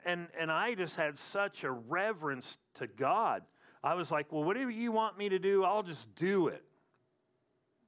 And, 0.07 0.27
and 0.39 0.51
I 0.51 0.73
just 0.73 0.95
had 0.95 1.19
such 1.19 1.63
a 1.63 1.71
reverence 1.71 2.57
to 2.75 2.87
God. 2.87 3.43
I 3.83 3.93
was 3.93 4.09
like, 4.09 4.31
well, 4.31 4.43
whatever 4.43 4.71
you 4.71 4.91
want 4.91 5.19
me 5.19 5.29
to 5.29 5.37
do, 5.37 5.63
I'll 5.63 5.83
just 5.83 6.13
do 6.15 6.47
it. 6.47 6.63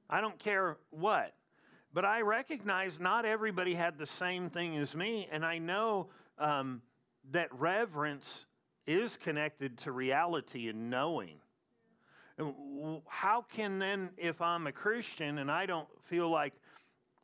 I 0.08 0.20
don't 0.20 0.38
care 0.38 0.76
what. 0.90 1.34
But 1.92 2.04
I 2.04 2.20
recognize 2.20 3.00
not 3.00 3.24
everybody 3.24 3.74
had 3.74 3.98
the 3.98 4.06
same 4.06 4.50
thing 4.50 4.78
as 4.78 4.94
me, 4.94 5.28
and 5.32 5.44
I 5.44 5.58
know 5.58 6.10
um, 6.38 6.80
that 7.32 7.52
reverence 7.58 8.44
is 8.86 9.16
connected 9.16 9.78
to 9.78 9.90
reality 9.90 10.68
and 10.68 10.90
knowing. 10.90 11.40
How 13.06 13.44
can 13.52 13.78
then, 13.78 14.10
if 14.16 14.40
I'm 14.40 14.66
a 14.66 14.72
Christian 14.72 15.38
and 15.38 15.50
I 15.50 15.66
don't 15.66 15.88
feel 16.04 16.30
like 16.30 16.52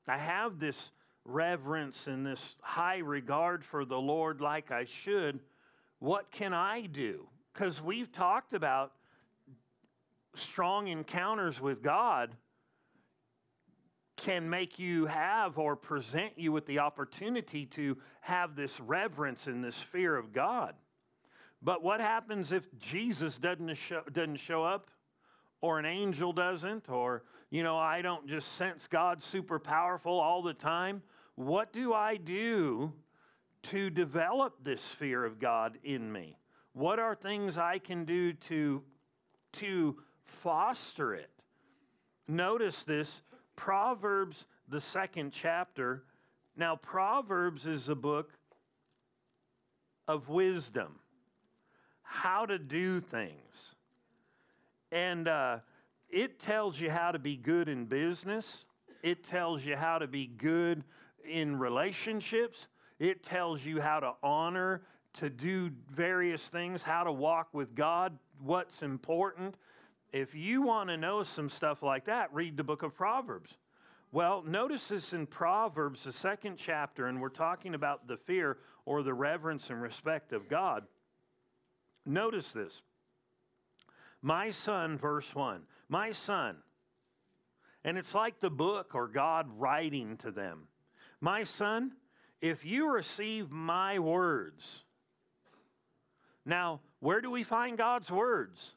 I 0.08 0.18
have 0.18 0.58
this 0.58 0.90
reverence 1.24 2.06
and 2.06 2.26
this 2.26 2.56
high 2.60 2.98
regard 2.98 3.64
for 3.64 3.84
the 3.84 3.98
Lord 3.98 4.40
like 4.40 4.70
I 4.70 4.84
should, 4.84 5.40
what 6.00 6.30
can 6.30 6.52
I 6.52 6.86
do? 6.86 7.28
Because 7.52 7.80
we've 7.80 8.12
talked 8.12 8.52
about 8.52 8.92
strong 10.34 10.88
encounters 10.88 11.60
with 11.60 11.82
God 11.82 12.34
can 14.16 14.48
make 14.48 14.78
you 14.78 15.06
have 15.06 15.58
or 15.58 15.76
present 15.76 16.32
you 16.36 16.52
with 16.52 16.66
the 16.66 16.78
opportunity 16.78 17.66
to 17.66 17.96
have 18.20 18.56
this 18.56 18.80
reverence 18.80 19.46
and 19.46 19.62
this 19.62 19.76
fear 19.76 20.16
of 20.16 20.32
God. 20.32 20.74
But 21.62 21.82
what 21.82 22.00
happens 22.00 22.52
if 22.52 22.64
Jesus 22.78 23.38
doesn't 23.38 23.74
show, 23.76 24.02
doesn't 24.12 24.36
show 24.36 24.64
up 24.64 24.90
or 25.64 25.78
an 25.78 25.86
angel 25.86 26.30
doesn't, 26.30 26.90
or, 26.90 27.22
you 27.48 27.62
know, 27.62 27.78
I 27.78 28.02
don't 28.02 28.28
just 28.28 28.56
sense 28.56 28.86
God 28.86 29.22
super 29.22 29.58
powerful 29.58 30.20
all 30.20 30.42
the 30.42 30.52
time. 30.52 31.02
What 31.36 31.72
do 31.72 31.94
I 31.94 32.18
do 32.18 32.92
to 33.64 33.88
develop 33.88 34.62
this 34.62 34.82
fear 34.82 35.24
of 35.24 35.40
God 35.40 35.78
in 35.82 36.12
me? 36.12 36.36
What 36.74 36.98
are 36.98 37.14
things 37.14 37.56
I 37.56 37.78
can 37.78 38.04
do 38.04 38.34
to, 38.34 38.82
to 39.54 39.96
foster 40.42 41.14
it. 41.14 41.30
Notice 42.28 42.82
this 42.82 43.22
Proverbs, 43.56 44.44
the 44.68 44.82
second 44.82 45.32
chapter. 45.32 46.04
Now, 46.58 46.76
Proverbs 46.76 47.64
is 47.64 47.88
a 47.88 47.94
book 47.94 48.32
of 50.06 50.28
wisdom, 50.28 50.96
how 52.02 52.44
to 52.44 52.58
do 52.58 53.00
things. 53.00 53.73
And 54.92 55.28
uh, 55.28 55.58
it 56.10 56.38
tells 56.40 56.78
you 56.78 56.90
how 56.90 57.10
to 57.10 57.18
be 57.18 57.36
good 57.36 57.68
in 57.68 57.86
business, 57.86 58.64
it 59.02 59.26
tells 59.26 59.64
you 59.64 59.76
how 59.76 59.98
to 59.98 60.06
be 60.06 60.26
good 60.26 60.84
in 61.28 61.58
relationships, 61.58 62.68
it 62.98 63.24
tells 63.24 63.64
you 63.64 63.80
how 63.80 64.00
to 64.00 64.12
honor, 64.22 64.82
to 65.14 65.30
do 65.30 65.70
various 65.90 66.48
things, 66.48 66.82
how 66.82 67.04
to 67.04 67.12
walk 67.12 67.48
with 67.52 67.74
God, 67.74 68.16
what's 68.40 68.82
important. 68.82 69.56
If 70.12 70.34
you 70.34 70.62
want 70.62 70.90
to 70.90 70.96
know 70.96 71.22
some 71.22 71.48
stuff 71.48 71.82
like 71.82 72.04
that, 72.06 72.32
read 72.32 72.56
the 72.56 72.64
book 72.64 72.82
of 72.82 72.94
Proverbs. 72.94 73.56
Well, 74.12 74.44
notice 74.46 74.88
this 74.88 75.12
in 75.12 75.26
Proverbs, 75.26 76.04
the 76.04 76.12
second 76.12 76.56
chapter, 76.56 77.08
and 77.08 77.20
we're 77.20 77.30
talking 77.30 77.74
about 77.74 78.06
the 78.06 78.16
fear 78.16 78.58
or 78.86 79.02
the 79.02 79.14
reverence 79.14 79.70
and 79.70 79.82
respect 79.82 80.32
of 80.32 80.48
God. 80.48 80.84
Notice 82.06 82.52
this. 82.52 82.82
My 84.24 84.50
son, 84.50 84.98
verse 84.98 85.32
1. 85.32 85.60
My 85.88 86.10
son. 86.10 86.56
And 87.84 87.96
it's 87.96 88.14
like 88.14 88.40
the 88.40 88.50
book 88.50 88.94
or 88.94 89.06
God 89.06 89.46
writing 89.56 90.16
to 90.16 90.32
them. 90.32 90.66
My 91.20 91.44
son, 91.44 91.92
if 92.40 92.64
you 92.64 92.90
receive 92.90 93.52
my 93.52 94.00
words. 94.00 94.84
Now, 96.44 96.80
where 96.98 97.20
do 97.20 97.30
we 97.30 97.44
find 97.44 97.78
God's 97.78 98.10
words? 98.10 98.72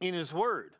In 0.00 0.14
His 0.14 0.32
Word 0.32 0.74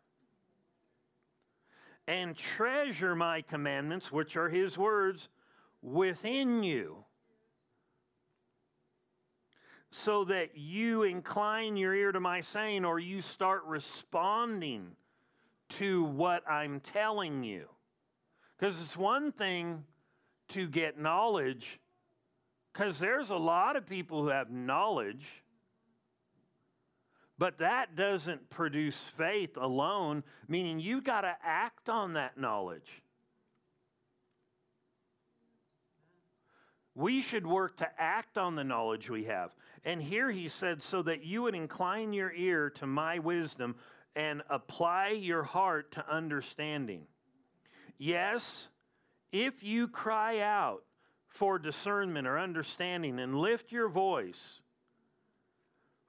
and 2.11 2.37
treasure 2.37 3.15
my 3.15 3.41
commandments, 3.41 4.11
which 4.11 4.37
are 4.37 4.49
his 4.49 4.77
words, 4.77 5.29
within 5.81 6.65
you, 6.65 7.05
so 9.91 10.25
that 10.25 10.57
you 10.57 11.03
incline 11.03 11.77
your 11.77 11.95
ear 11.95 12.13
to 12.13 12.21
my 12.21 12.41
saying 12.41 12.85
or 12.85 12.99
you 12.99 13.23
start 13.23 13.65
responding 13.67 14.87
to 15.71 16.05
what 16.05 16.49
I'm 16.49 16.81
telling 16.81 17.43
you. 17.43 17.67
Because 18.59 18.81
it's 18.81 18.97
one 18.97 19.33
thing 19.33 19.85
to 20.49 20.69
get 20.69 20.99
knowledge, 20.99 21.81
because 22.73 22.99
there's 22.99 23.31
a 23.31 23.37
lot 23.37 23.77
of 23.77 23.87
people 23.87 24.23
who 24.23 24.29
have 24.29 24.51
knowledge 24.51 25.27
but 27.41 27.57
that 27.57 27.97
doesn't 27.97 28.51
produce 28.51 29.11
faith 29.17 29.57
alone, 29.57 30.23
meaning 30.47 30.79
you've 30.79 31.05
got 31.05 31.23
to 31.23 31.35
act 31.43 31.89
on 31.89 32.13
that 32.13 32.37
knowledge. 32.37 33.03
We 36.95 37.23
should 37.23 37.47
work 37.47 37.79
to 37.79 37.89
act 37.99 38.37
on 38.37 38.57
the 38.57 38.63
knowledge 38.63 39.09
we 39.09 39.25
have. 39.25 39.53
And 39.85 40.03
here 40.03 40.31
he 40.31 40.49
said, 40.49 40.83
so 40.83 41.03
that 41.03 41.25
you 41.25 41.43
would 41.43 41.55
incline 41.55 42.13
your 42.13 42.33
ear 42.33 42.71
to 42.71 42.87
my 42.87 43.19
wisdom 43.19 43.77
and 44.15 44.43
apply 44.51 45.11
your 45.11 45.43
heart 45.43 45.93
to 45.93 46.11
understanding. 46.11 47.03
Yes, 47.99 48.69
if 49.33 49.63
you 49.63 49.89
cry 49.89 50.41
out 50.41 50.83
for 51.29 51.59
discernment 51.59 52.27
or 52.27 52.39
understanding 52.39 53.21
and 53.21 53.35
lift 53.37 53.73
your 53.73 53.89
voice, 53.89 54.61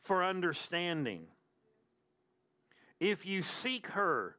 for 0.04 0.24
understanding. 0.24 1.26
If 3.00 3.26
you 3.26 3.44
seek 3.44 3.88
her, 3.88 4.36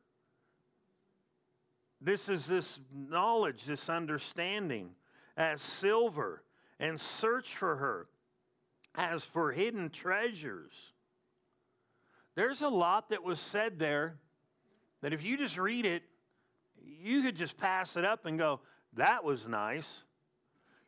this 2.00 2.28
is 2.28 2.46
this 2.46 2.78
knowledge, 2.92 3.64
this 3.64 3.88
understanding, 3.88 4.90
as 5.36 5.62
silver, 5.62 6.42
and 6.80 7.00
search 7.00 7.56
for 7.56 7.76
her 7.76 8.08
as 8.94 9.24
for 9.24 9.52
hidden 9.52 9.90
treasures. 9.90 10.72
There's 12.34 12.62
a 12.62 12.68
lot 12.68 13.10
that 13.10 13.22
was 13.22 13.40
said 13.40 13.78
there 13.78 14.16
that 15.00 15.12
if 15.12 15.22
you 15.22 15.36
just 15.36 15.58
read 15.58 15.84
it, 15.84 16.02
you 16.82 17.22
could 17.22 17.36
just 17.36 17.56
pass 17.56 17.96
it 17.96 18.04
up 18.04 18.26
and 18.26 18.38
go, 18.38 18.60
that 18.94 19.24
was 19.24 19.46
nice. 19.46 20.02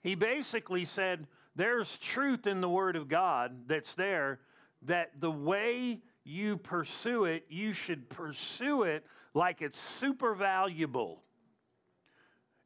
He 0.02 0.14
basically 0.14 0.84
said, 0.84 1.26
there's 1.56 1.96
truth 1.98 2.46
in 2.46 2.60
the 2.60 2.68
Word 2.68 2.96
of 2.96 3.08
God 3.08 3.52
that's 3.68 3.94
there 3.94 4.40
that 4.82 5.12
the 5.20 5.30
way 5.30 6.00
you 6.24 6.56
pursue 6.56 7.24
it, 7.26 7.44
you 7.48 7.72
should 7.72 8.08
pursue 8.08 8.82
it 8.82 9.04
like 9.34 9.62
it's 9.62 9.80
super 9.80 10.34
valuable. 10.34 11.22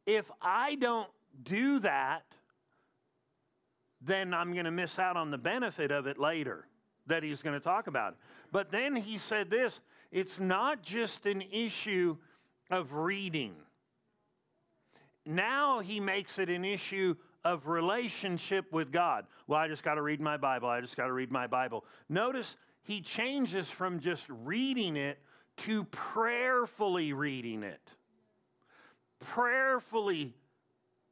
If 0.07 0.31
I 0.41 0.77
don't 0.77 1.09
do 1.43 1.81
that, 1.81 2.23
then 4.01 4.33
I'm 4.33 4.53
going 4.53 4.65
to 4.65 4.71
miss 4.71 4.99
out 4.99 5.17
on 5.17 5.31
the 5.31 5.39
benefit 5.39 5.91
of 5.91 6.07
it 6.07 6.19
later 6.19 6.67
that 7.07 7.23
he's 7.23 7.43
going 7.43 7.59
to 7.59 7.65
talk 7.65 7.87
about. 7.87 8.17
But 8.53 8.71
then 8.71 8.95
he 8.95 9.19
said 9.19 9.51
this 9.51 9.81
it's 10.11 10.39
not 10.39 10.83
just 10.83 11.27
an 11.27 11.43
issue 11.53 12.17
of 12.71 12.93
reading. 12.93 13.55
Now 15.27 15.81
he 15.81 16.01
makes 16.01 16.39
it 16.39 16.49
an 16.49 16.65
issue 16.65 17.15
of 17.45 17.67
relationship 17.67 18.73
with 18.73 18.91
God. 18.91 19.27
Well, 19.47 19.59
I 19.59 19.69
just 19.69 19.83
got 19.83 19.95
to 19.95 20.03
read 20.03 20.21
my 20.21 20.37
Bible. 20.37 20.69
I 20.69 20.81
just 20.81 20.97
got 20.97 21.07
to 21.07 21.13
read 21.13 21.31
my 21.31 21.47
Bible. 21.47 21.85
Notice 22.09 22.57
he 22.83 23.01
changes 23.01 23.69
from 23.71 24.01
just 24.01 24.25
reading 24.29 24.97
it 24.97 25.19
to 25.59 25.85
prayerfully 25.85 27.13
reading 27.13 27.63
it, 27.63 27.81
prayerfully 29.21 30.35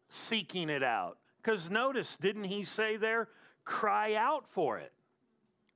seeking 0.09 0.71
it 0.71 0.83
out. 0.83 1.19
Because 1.47 1.71
notice, 1.71 2.17
didn't 2.21 2.45
he 2.45 2.65
say 2.65 2.97
there, 2.97 3.29
cry 3.65 4.15
out 4.15 4.47
for 4.51 4.79
it, 4.79 4.93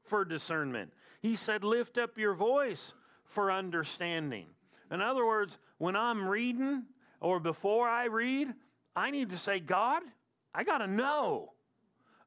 for 0.03 0.25
discernment? 0.25 0.93
He 1.23 1.37
said, 1.37 1.63
lift 1.63 1.97
up 1.97 2.19
your 2.19 2.35
voice 2.35 2.93
for 3.25 3.53
understanding. 3.53 4.47
In 4.91 5.01
other 5.01 5.25
words, 5.25 5.59
when 5.79 5.95
I'm 5.95 6.27
reading 6.27 6.83
or 7.21 7.39
before 7.39 7.89
I 7.89 8.07
read, 8.07 8.53
I 8.97 9.13
need 9.13 9.31
to 9.31 9.39
say, 9.39 9.61
God, 9.61 10.03
I 10.53 10.65
got 10.65 10.79
to 10.79 10.89
know. 10.89 11.53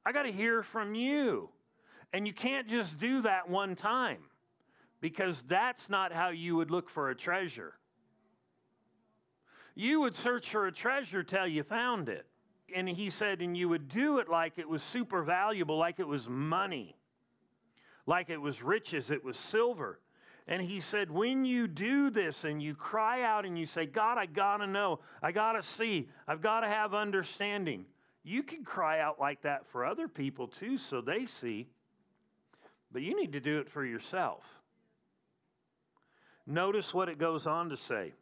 I 0.05 0.13
got 0.13 0.23
to 0.23 0.31
hear 0.31 0.63
from 0.63 0.95
you. 0.95 1.49
And 2.13 2.25
you 2.25 2.31
can't 2.31 2.69
just 2.69 2.97
do 2.97 3.23
that 3.23 3.49
one 3.49 3.75
time 3.75 4.19
because 5.01 5.43
that's 5.49 5.89
not 5.89 6.13
how 6.13 6.29
you 6.29 6.55
would 6.55 6.71
look 6.71 6.89
for 6.89 7.09
a 7.09 7.15
treasure. 7.15 7.73
You 9.75 9.99
would 9.99 10.15
search 10.15 10.49
for 10.49 10.67
a 10.67 10.71
treasure 10.71 11.23
till 11.23 11.47
you 11.47 11.63
found 11.63 12.07
it. 12.07 12.25
And 12.73 12.89
he 12.89 13.09
said, 13.09 13.41
and 13.41 13.55
you 13.55 13.69
would 13.69 13.87
do 13.87 14.19
it 14.19 14.29
like 14.29 14.57
it 14.57 14.67
was 14.67 14.81
super 14.81 15.21
valuable, 15.21 15.77
like 15.77 15.99
it 15.99 16.07
was 16.07 16.27
money, 16.27 16.95
like 18.05 18.29
it 18.29 18.41
was 18.41 18.63
riches, 18.63 19.11
it 19.11 19.23
was 19.23 19.37
silver. 19.37 19.99
And 20.47 20.61
he 20.61 20.81
said, 20.81 21.09
when 21.09 21.45
you 21.45 21.67
do 21.67 22.09
this 22.09 22.43
and 22.43 22.61
you 22.61 22.75
cry 22.75 23.21
out 23.21 23.45
and 23.45 23.57
you 23.57 23.65
say, 23.65 23.85
God, 23.85 24.17
I 24.17 24.25
got 24.25 24.57
to 24.57 24.67
know, 24.67 24.99
I 25.21 25.31
got 25.31 25.53
to 25.53 25.63
see, 25.63 26.09
I've 26.27 26.41
got 26.41 26.61
to 26.61 26.67
have 26.67 26.93
understanding, 26.93 27.85
you 28.23 28.43
can 28.43 28.63
cry 28.63 28.99
out 28.99 29.19
like 29.19 29.41
that 29.43 29.67
for 29.71 29.85
other 29.85 30.07
people 30.07 30.47
too, 30.47 30.77
so 30.77 30.99
they 30.99 31.25
see. 31.25 31.67
But 32.91 33.03
you 33.03 33.15
need 33.15 33.33
to 33.33 33.39
do 33.39 33.59
it 33.59 33.69
for 33.69 33.85
yourself. 33.85 34.43
Notice 36.45 36.93
what 36.93 37.07
it 37.07 37.17
goes 37.17 37.47
on 37.47 37.69
to 37.69 37.77
say. 37.77 38.13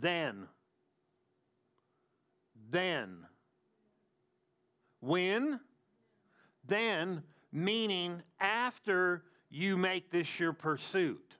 Then, 0.00 0.46
then, 2.70 3.27
when, 5.00 5.60
then, 6.66 7.22
meaning 7.52 8.22
after 8.40 9.22
you 9.50 9.76
make 9.76 10.10
this 10.10 10.38
your 10.38 10.52
pursuit. 10.52 11.36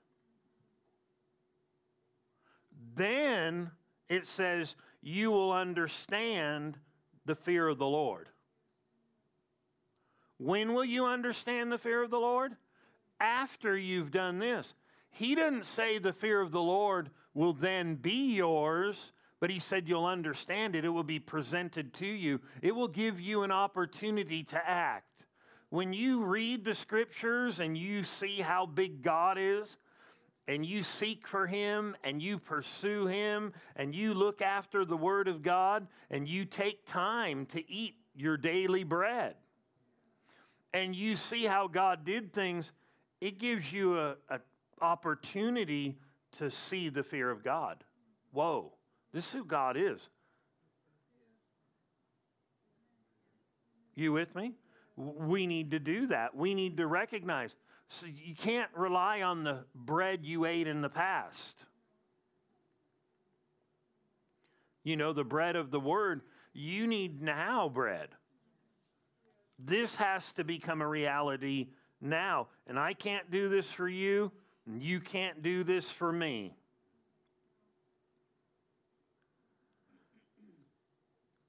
Then 2.95 3.71
it 4.07 4.27
says 4.27 4.75
you 5.01 5.31
will 5.31 5.51
understand 5.51 6.77
the 7.25 7.35
fear 7.35 7.67
of 7.67 7.77
the 7.77 7.85
Lord. 7.85 8.29
When 10.37 10.73
will 10.73 10.85
you 10.85 11.05
understand 11.05 11.71
the 11.71 11.77
fear 11.77 12.01
of 12.01 12.09
the 12.09 12.19
Lord? 12.19 12.55
After 13.19 13.77
you've 13.77 14.11
done 14.11 14.39
this. 14.39 14.73
He 15.11 15.35
didn't 15.35 15.65
say 15.65 15.99
the 15.99 16.13
fear 16.13 16.39
of 16.39 16.51
the 16.51 16.61
Lord 16.61 17.09
will 17.33 17.53
then 17.53 17.95
be 17.95 18.35
yours, 18.35 19.11
but 19.39 19.49
he 19.49 19.59
said 19.59 19.87
you'll 19.87 20.05
understand 20.05 20.75
it. 20.75 20.85
It 20.85 20.89
will 20.89 21.03
be 21.03 21.19
presented 21.19 21.93
to 21.95 22.05
you, 22.05 22.39
it 22.61 22.75
will 22.75 22.87
give 22.87 23.19
you 23.19 23.43
an 23.43 23.51
opportunity 23.51 24.43
to 24.45 24.57
act. 24.57 25.05
When 25.69 25.93
you 25.93 26.23
read 26.23 26.65
the 26.65 26.73
scriptures 26.73 27.59
and 27.59 27.77
you 27.77 28.03
see 28.03 28.41
how 28.41 28.65
big 28.65 29.03
God 29.03 29.37
is, 29.39 29.77
and 30.47 30.65
you 30.65 30.81
seek 30.81 31.27
for 31.27 31.45
Him 31.45 31.95
and 32.03 32.19
you 32.19 32.39
pursue 32.39 33.05
Him 33.05 33.53
and 33.75 33.93
you 33.93 34.15
look 34.15 34.41
after 34.41 34.83
the 34.83 34.97
Word 34.97 35.27
of 35.27 35.43
God 35.43 35.87
and 36.09 36.27
you 36.27 36.43
take 36.43 36.87
time 36.87 37.45
to 37.47 37.71
eat 37.71 37.97
your 38.15 38.35
daily 38.35 38.83
bread 38.83 39.35
and 40.73 40.95
you 40.95 41.15
see 41.15 41.45
how 41.45 41.67
God 41.67 42.05
did 42.05 42.33
things, 42.33 42.71
it 43.21 43.39
gives 43.39 43.71
you 43.71 43.97
a, 43.99 44.15
a, 44.29 44.39
opportunity 44.81 45.97
to 46.37 46.49
see 46.49 46.87
the 46.87 47.03
fear 47.03 47.29
of 47.29 47.43
God. 47.43 47.83
Whoa, 48.31 48.71
this 49.13 49.25
is 49.25 49.31
who 49.31 49.45
God 49.45 49.77
is. 49.77 50.09
You 53.95 54.13
with 54.13 54.33
me? 54.35 54.53
We 54.95 55.47
need 55.47 55.71
to 55.71 55.79
do 55.79 56.07
that. 56.07 56.35
We 56.35 56.53
need 56.53 56.77
to 56.77 56.87
recognize. 56.87 57.55
So 57.89 58.05
you 58.05 58.35
can't 58.35 58.69
rely 58.75 59.21
on 59.21 59.43
the 59.43 59.65
bread 59.73 60.19
you 60.23 60.45
ate 60.45 60.67
in 60.67 60.81
the 60.81 60.89
past. 60.89 61.55
You 64.83 64.95
know, 64.95 65.11
the 65.11 65.23
bread 65.23 65.55
of 65.55 65.71
the 65.71 65.79
word, 65.79 66.21
you 66.53 66.87
need 66.87 67.21
now 67.21 67.67
bread. 67.69 68.09
This 69.57 69.95
has 69.95 70.31
to 70.33 70.43
become 70.43 70.81
a 70.81 70.87
reality 70.87 71.67
now. 71.99 72.47
And 72.67 72.79
I 72.79 72.93
can't 72.93 73.29
do 73.29 73.49
this 73.49 73.69
for 73.69 73.89
you, 73.89 74.31
and 74.65 74.81
you 74.81 74.99
can't 74.99 75.41
do 75.43 75.63
this 75.63 75.89
for 75.89 76.11
me. 76.11 76.55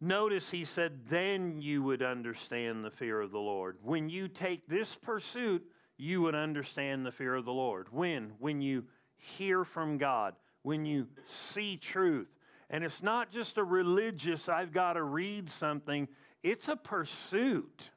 Notice 0.00 0.50
he 0.50 0.64
said, 0.64 1.06
then 1.08 1.60
you 1.60 1.82
would 1.82 2.02
understand 2.02 2.84
the 2.84 2.90
fear 2.90 3.20
of 3.20 3.32
the 3.32 3.38
Lord. 3.38 3.76
When 3.82 4.08
you 4.08 4.28
take 4.28 4.66
this 4.66 4.94
pursuit, 4.94 5.62
you 5.98 6.22
would 6.22 6.34
understand 6.34 7.04
the 7.04 7.12
fear 7.12 7.34
of 7.34 7.44
the 7.44 7.52
Lord. 7.52 7.88
When? 7.90 8.32
When 8.38 8.62
you 8.62 8.84
hear 9.16 9.64
from 9.64 9.98
God, 9.98 10.34
when 10.62 10.86
you 10.86 11.06
see 11.28 11.76
truth. 11.76 12.28
And 12.70 12.82
it's 12.82 13.02
not 13.02 13.30
just 13.30 13.58
a 13.58 13.64
religious, 13.64 14.48
I've 14.48 14.72
got 14.72 14.94
to 14.94 15.02
read 15.02 15.50
something, 15.50 16.08
it's 16.42 16.68
a 16.68 16.76
pursuit, 16.76 17.90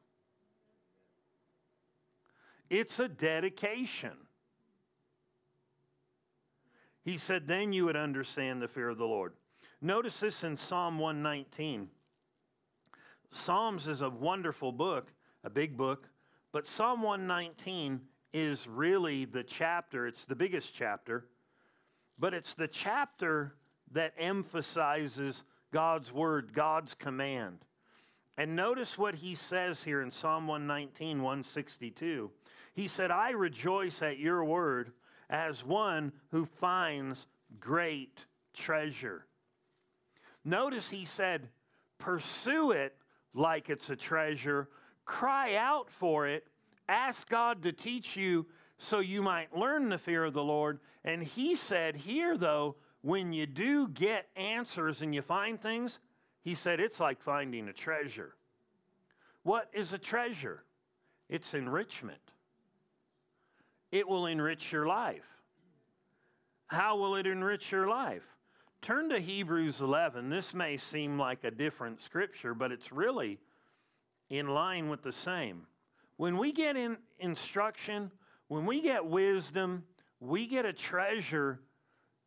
it's 2.69 2.99
a 2.99 3.07
dedication. 3.07 4.17
He 7.05 7.17
said, 7.17 7.47
then 7.47 7.71
you 7.71 7.85
would 7.85 7.95
understand 7.95 8.61
the 8.61 8.67
fear 8.67 8.89
of 8.89 8.97
the 8.97 9.05
Lord. 9.05 9.33
Notice 9.86 10.22
this 10.22 10.46
in 10.46 10.56
Psalm 10.56 10.98
119. 10.98 11.89
Psalms 13.32 13.89
is 13.89 14.00
a 14.00 14.10
wonderful 14.10 14.72
book, 14.72 15.12
a 15.43 15.50
big 15.50 15.76
book, 15.76 16.08
but 16.54 16.65
Psalm 16.65 17.02
119 17.02 18.00
is 18.32 18.65
really 18.65 19.26
the 19.26 19.43
chapter, 19.43 20.08
it's 20.08 20.24
the 20.24 20.36
biggest 20.36 20.74
chapter, 20.74 21.26
but 22.17 22.34
it's 22.34 22.54
the 22.54 22.69
chapter 22.69 23.56
that 23.91 24.13
emphasizes 24.17 25.43
God's 25.74 26.13
word, 26.13 26.54
God's 26.54 26.93
command. 26.93 27.58
And 28.38 28.56
notice 28.56 28.98
what 28.98 29.15
he 29.15 29.36
says 29.36 29.84
here 29.84 30.02
in 30.02 30.12
Psalm 30.12 30.48
119, 30.48 31.22
162. 31.22 32.32
He 32.74 32.88
said, 32.88 33.12
I 33.12 33.32
rejoice 33.32 34.02
at 34.02 34.17
your 34.17 34.46
word 34.46 34.93
as 35.30 35.65
one 35.65 36.13
who 36.32 36.46
finds 36.46 37.28
great 37.60 38.26
treasure. 38.54 39.26
Notice 40.45 40.89
he 40.89 41.06
said, 41.06 41.47
pursue 41.99 42.71
it 42.71 42.95
like 43.34 43.69
it's 43.69 43.89
a 43.89 43.95
treasure, 43.95 44.69
cry 45.06 45.56
out 45.56 45.89
for 45.89 46.27
it, 46.27 46.45
ask 46.89 47.29
God 47.29 47.63
to 47.63 47.71
teach 47.71 48.15
you 48.15 48.45
so 48.77 48.99
you 48.99 49.21
might 49.21 49.56
learn 49.56 49.89
the 49.89 49.97
fear 49.97 50.25
of 50.25 50.34
the 50.34 50.43
Lord. 50.43 50.79
And 51.06 51.23
he 51.23 51.56
said, 51.56 51.95
here 51.95 52.38
though, 52.38 52.75
when 53.01 53.34
you 53.34 53.45
do 53.45 53.88
get 53.89 54.27
answers 54.36 55.01
and 55.01 55.13
you 55.13 55.21
find 55.21 55.62
things, 55.62 55.99
he 56.41 56.56
said, 56.56 56.79
it's 56.79 56.99
like 56.99 57.21
finding 57.21 57.69
a 57.69 57.73
treasure. 57.73 58.36
What 59.43 59.69
is 59.73 59.93
a 59.93 59.97
treasure? 59.97 60.63
It's 61.29 61.53
enrichment. 61.53 62.17
It 63.91 64.08
will 64.08 64.25
enrich 64.25 64.71
your 64.71 64.88
life. 64.88 65.25
How 66.67 66.97
will 66.97 67.15
it 67.15 67.27
enrich 67.27 67.71
your 67.71 67.88
life? 67.88 68.23
Turn 68.84 69.08
to 69.12 69.19
Hebrews 69.22 69.80
11. 69.80 70.30
This 70.30 70.54
may 70.54 70.76
seem 70.76 71.17
like 71.17 71.46
a 71.46 71.52
different 71.52 72.02
scripture, 72.02 72.54
but 72.54 72.74
it's 72.74 72.91
really 72.91 73.39
in 74.30 74.50
line 74.50 74.89
with 74.89 75.02
the 75.02 75.13
same. 75.13 75.62
When 76.17 76.38
we 76.38 76.52
get 76.52 76.76
in 76.76 76.98
instruction, 77.17 78.12
when 78.50 78.65
we 78.65 78.82
get 78.82 79.06
wisdom, 79.06 79.86
we 80.19 80.48
get 80.48 80.65
a 80.65 80.74
treasure 80.74 81.62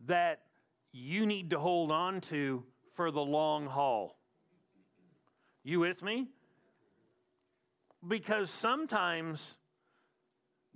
that 0.07 0.45
you 0.93 1.27
need 1.27 1.51
to 1.51 1.59
hold 1.59 1.93
on 1.93 2.23
to 2.23 2.65
for 2.95 3.11
the 3.11 3.21
long 3.21 3.67
haul. 3.67 4.17
You 5.63 5.81
with 5.81 6.03
me? 6.03 6.29
Because 8.09 8.51
sometimes 8.51 9.57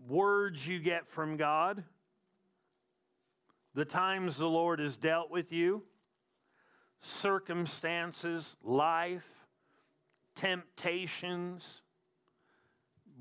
words 0.06 0.66
you 0.66 0.78
get 0.78 1.08
from 1.08 1.38
God, 1.38 1.82
the 3.74 3.84
times 3.84 4.36
the 4.36 4.46
Lord 4.46 4.80
has 4.80 4.96
dealt 4.96 5.30
with 5.30 5.52
you, 5.52 5.82
circumstances, 7.02 8.56
life, 8.62 9.24
temptations, 10.34 11.64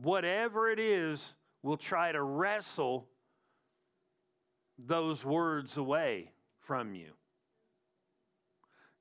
whatever 0.01 0.69
it 0.69 0.79
is, 0.79 1.33
will 1.62 1.77
try 1.77 2.12
to 2.12 2.21
wrestle 2.21 3.07
those 4.88 5.25
words 5.25 5.77
away 5.77 6.31
from 6.62 6.95
you. 6.95 7.12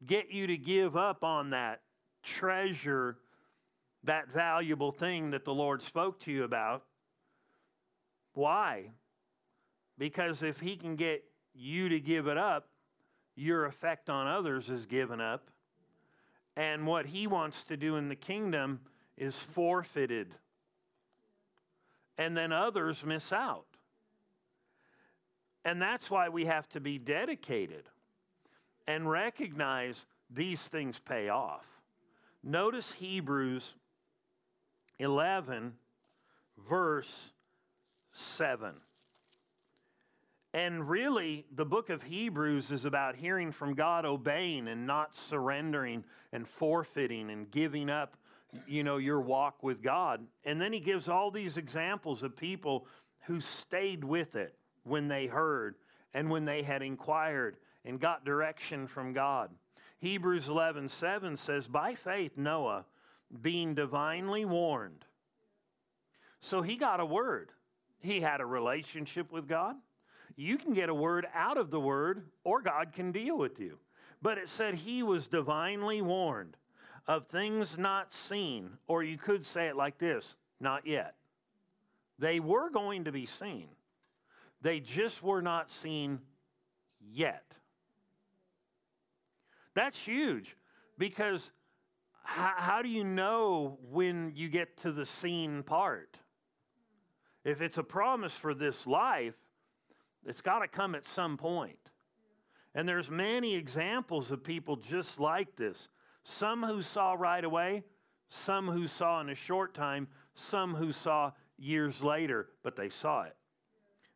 Get 0.05 0.31
you 0.31 0.47
to 0.49 0.57
give 0.57 0.97
up 0.97 1.25
on 1.25 1.51
that 1.51 1.83
treasure, 2.23 3.19
that 4.05 4.29
valuable 4.29 4.93
thing 4.93 5.31
that 5.31 5.45
the 5.45 5.55
Lord 5.55 5.83
spoke 5.83 6.21
to 6.21 6.33
you 6.33 6.45
about. 6.45 6.85
Why? 8.35 8.91
Because 9.99 10.43
if 10.43 10.61
He 10.61 10.77
can 10.77 10.97
get 10.97 11.25
you 11.59 11.89
to 11.89 12.01
give 12.01 12.27
it 12.27 12.39
up, 12.39 12.69
your 13.35 13.67
effect 13.67 14.09
on 14.09 14.27
others 14.27 14.71
is 14.71 14.87
given 14.87 15.21
up. 15.21 15.51
And 16.57 16.87
what 16.87 17.07
he 17.07 17.27
wants 17.27 17.65
to 17.65 17.77
do 17.77 17.97
in 17.97 18.09
the 18.09 18.17
kingdom 18.17 18.81
is 19.17 19.37
forfeited. 19.37 20.35
And 22.17 22.37
then 22.37 22.53
others 22.53 23.05
miss 23.05 23.33
out. 23.33 23.67
And 25.65 25.81
that's 25.81 26.11
why 26.11 26.29
we 26.29 26.47
have 26.47 26.69
to 26.71 26.81
be 26.81 26.99
dedicated 26.99 27.85
and 28.87 29.09
recognize 29.09 30.07
these 30.31 30.61
things 30.63 30.99
pay 30.99 31.29
off. 31.29 31.67
Notice 32.43 32.93
Hebrews 32.93 33.75
11, 34.99 35.75
verse 36.69 37.33
7. 38.13 38.73
And 40.55 40.89
really, 40.89 41.45
the 41.55 41.65
book 41.65 41.91
of 41.91 42.03
Hebrews 42.03 42.71
is 42.71 42.85
about 42.85 43.17
hearing 43.17 43.53
from 43.53 43.75
God, 43.75 44.07
obeying 44.07 44.69
and 44.69 44.87
not 44.87 45.15
surrendering 45.15 46.05
and 46.33 46.49
forfeiting 46.49 47.31
and 47.31 47.51
giving 47.51 47.91
up, 47.91 48.17
you 48.67 48.83
know, 48.83 48.97
your 48.97 49.21
walk 49.21 49.63
with 49.63 49.83
God. 49.83 50.27
And 50.45 50.59
then 50.59 50.73
he 50.73 50.81
gives 50.81 51.09
all 51.09 51.31
these 51.31 51.59
examples 51.59 52.23
of 52.23 52.35
people 52.35 52.87
who 53.27 53.41
stayed 53.41 54.03
with 54.03 54.37
it 54.37 54.55
when 54.85 55.07
they 55.07 55.27
heard 55.27 55.75
and 56.15 56.31
when 56.31 56.47
they 56.47 56.63
had 56.63 56.83
inquired 56.83 57.59
and 57.85 58.01
got 58.01 58.25
direction 58.25 58.87
from 58.87 59.13
God. 59.13 59.51
Hebrews 59.99 60.49
11 60.49 60.89
7 60.89 61.37
says, 61.37 61.67
By 61.67 61.95
faith, 61.95 62.33
Noah, 62.37 62.87
being 63.43 63.75
divinely 63.75 64.47
warned. 64.47 65.05
So 66.41 66.63
he 66.63 66.77
got 66.77 67.01
a 67.01 67.07
word. 67.07 67.51
He 68.01 68.21
had 68.21 68.41
a 68.41 68.47
relationship 68.47 69.31
with 69.33 69.47
God. 69.47 69.77
You 70.39 70.57
can 70.57 70.73
get 70.73 70.89
a 70.89 70.95
word 70.95 71.27
out 71.35 71.59
of 71.59 71.73
the 71.73 71.81
word, 71.81 72.23
or 72.45 72.63
God 72.63 72.93
can 72.93 73.11
deal 73.11 73.37
with 73.37 73.59
you. 73.59 73.77
But 74.23 74.39
it 74.39 74.49
said 74.49 74.73
he 74.75 75.03
was 75.03 75.27
divinely 75.27 76.01
warned 76.01 76.57
of 77.09 77.27
things 77.27 77.77
not 77.77 78.15
seen, 78.15 78.71
or 78.87 79.03
you 79.03 79.19
could 79.19 79.45
say 79.45 79.67
it 79.67 79.75
like 79.75 79.99
this 79.99 80.37
not 80.61 80.87
yet. 80.87 81.17
They 82.21 82.39
were 82.39 82.71
going 82.71 83.05
to 83.07 83.13
be 83.13 83.27
seen, 83.27 83.67
they 84.63 84.79
just 84.79 85.25
were 85.25 85.43
not 85.43 85.73
seen 85.73 86.21
yet. 87.01 87.57
That's 89.75 89.99
huge 89.99 90.57
because 90.99 91.51
how, 92.23 92.53
how, 92.57 92.83
do 92.83 92.89
you 92.89 93.03
know 93.03 93.79
when 93.91 94.33
you 94.37 94.49
get 94.49 94.77
to 94.83 94.93
the 94.93 95.07
seen 95.07 95.65
part? 95.65 96.17
If 97.45 97.61
it's 97.61 97.79
a 97.79 97.83
promise 97.83 98.33
for 98.33 98.55
this 98.55 98.87
life, 98.87 99.35
it's 100.27 100.43
got 100.43 100.61
to 100.61 100.69
come 100.69 100.95
at 100.95 101.07
some 101.07 101.37
point. 101.37 101.79
And 102.75 102.89
there's 102.89 103.11
many 103.11 103.55
examples 103.55 104.31
of 104.31 104.45
people 104.45 104.77
just 104.77 105.19
like 105.19 105.57
this. 105.57 105.89
Some 106.25 106.63
who 106.63 106.83
saw 106.83 107.15
right 107.15 107.45
away, 107.45 107.83
some 108.29 108.69
who 108.69 108.87
saw 108.87 109.21
in 109.21 109.31
a 109.31 109.35
short 109.35 109.75
time, 109.75 110.07
some 110.35 110.75
who 110.75 110.93
saw 110.93 111.33
years 111.59 112.03
later, 112.03 112.49
but 112.63 112.77
they 112.77 112.89
saw 112.89 113.23
it. 113.23 113.35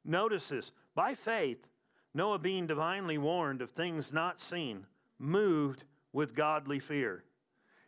Notice 0.05 0.49
this 0.49 0.73
by 0.95 1.15
faith, 1.15 1.67
Noah, 2.15 2.39
being 2.39 2.67
divinely 2.67 3.19
warned 3.19 3.63
of 3.63 3.71
things 3.71 4.13
not 4.13 4.41
seen, 4.41 4.87
moved 5.19 5.85
with 6.13 6.35
godly 6.35 6.79
fear. 6.79 7.25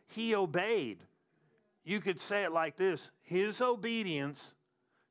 He 0.07 0.33
obeyed. 0.35 0.99
You 1.83 2.01
could 2.01 2.19
say 2.19 2.43
it 2.43 2.51
like 2.51 2.77
this 2.77 3.11
his 3.21 3.61
obedience 3.61 4.53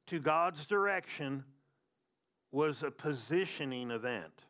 to 0.08 0.18
God's 0.18 0.66
direction 0.66 1.44
was 2.54 2.84
a 2.84 2.90
positioning 2.90 3.90
event. 3.90 4.44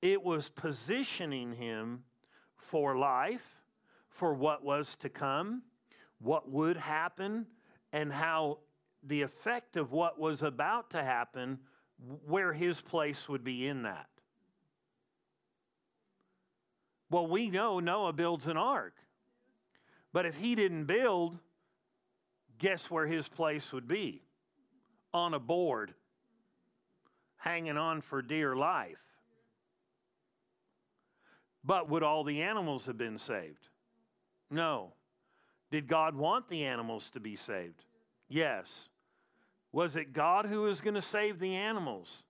It 0.00 0.22
was 0.22 0.48
positioning 0.48 1.52
him 1.52 2.02
for 2.56 2.96
life, 2.96 3.44
for 4.08 4.32
what 4.32 4.64
was 4.64 4.96
to 5.00 5.10
come, 5.10 5.62
what 6.18 6.50
would 6.50 6.78
happen, 6.78 7.46
and 7.92 8.10
how 8.10 8.58
the 9.02 9.20
effect 9.20 9.76
of 9.76 9.92
what 9.92 10.18
was 10.18 10.42
about 10.42 10.90
to 10.90 11.02
happen, 11.02 11.58
where 12.26 12.52
his 12.52 12.80
place 12.80 13.28
would 13.28 13.44
be 13.44 13.68
in 13.68 13.82
that. 13.82 14.08
Well, 17.10 17.26
we 17.26 17.50
know 17.50 17.80
Noah 17.80 18.14
builds 18.14 18.46
an 18.46 18.56
ark. 18.56 18.94
But 20.12 20.24
if 20.24 20.34
he 20.36 20.54
didn't 20.54 20.86
build, 20.86 21.38
guess 22.58 22.90
where 22.90 23.06
his 23.06 23.28
place 23.28 23.70
would 23.72 23.86
be? 23.86 24.25
On 25.16 25.32
a 25.32 25.38
board, 25.38 25.94
hanging 27.38 27.78
on 27.78 28.02
for 28.02 28.20
dear 28.20 28.54
life. 28.54 28.98
But 31.64 31.88
would 31.88 32.02
all 32.02 32.22
the 32.22 32.42
animals 32.42 32.84
have 32.84 32.98
been 32.98 33.18
saved? 33.18 33.66
No. 34.50 34.92
Did 35.70 35.88
God 35.88 36.14
want 36.14 36.50
the 36.50 36.66
animals 36.66 37.08
to 37.14 37.20
be 37.20 37.34
saved? 37.34 37.82
Yes. 38.28 38.66
Was 39.72 39.96
it 39.96 40.12
God 40.12 40.44
who 40.44 40.60
was 40.60 40.82
going 40.82 40.92
to 40.92 41.00
save 41.00 41.38
the 41.38 41.54
animals? 41.54 42.22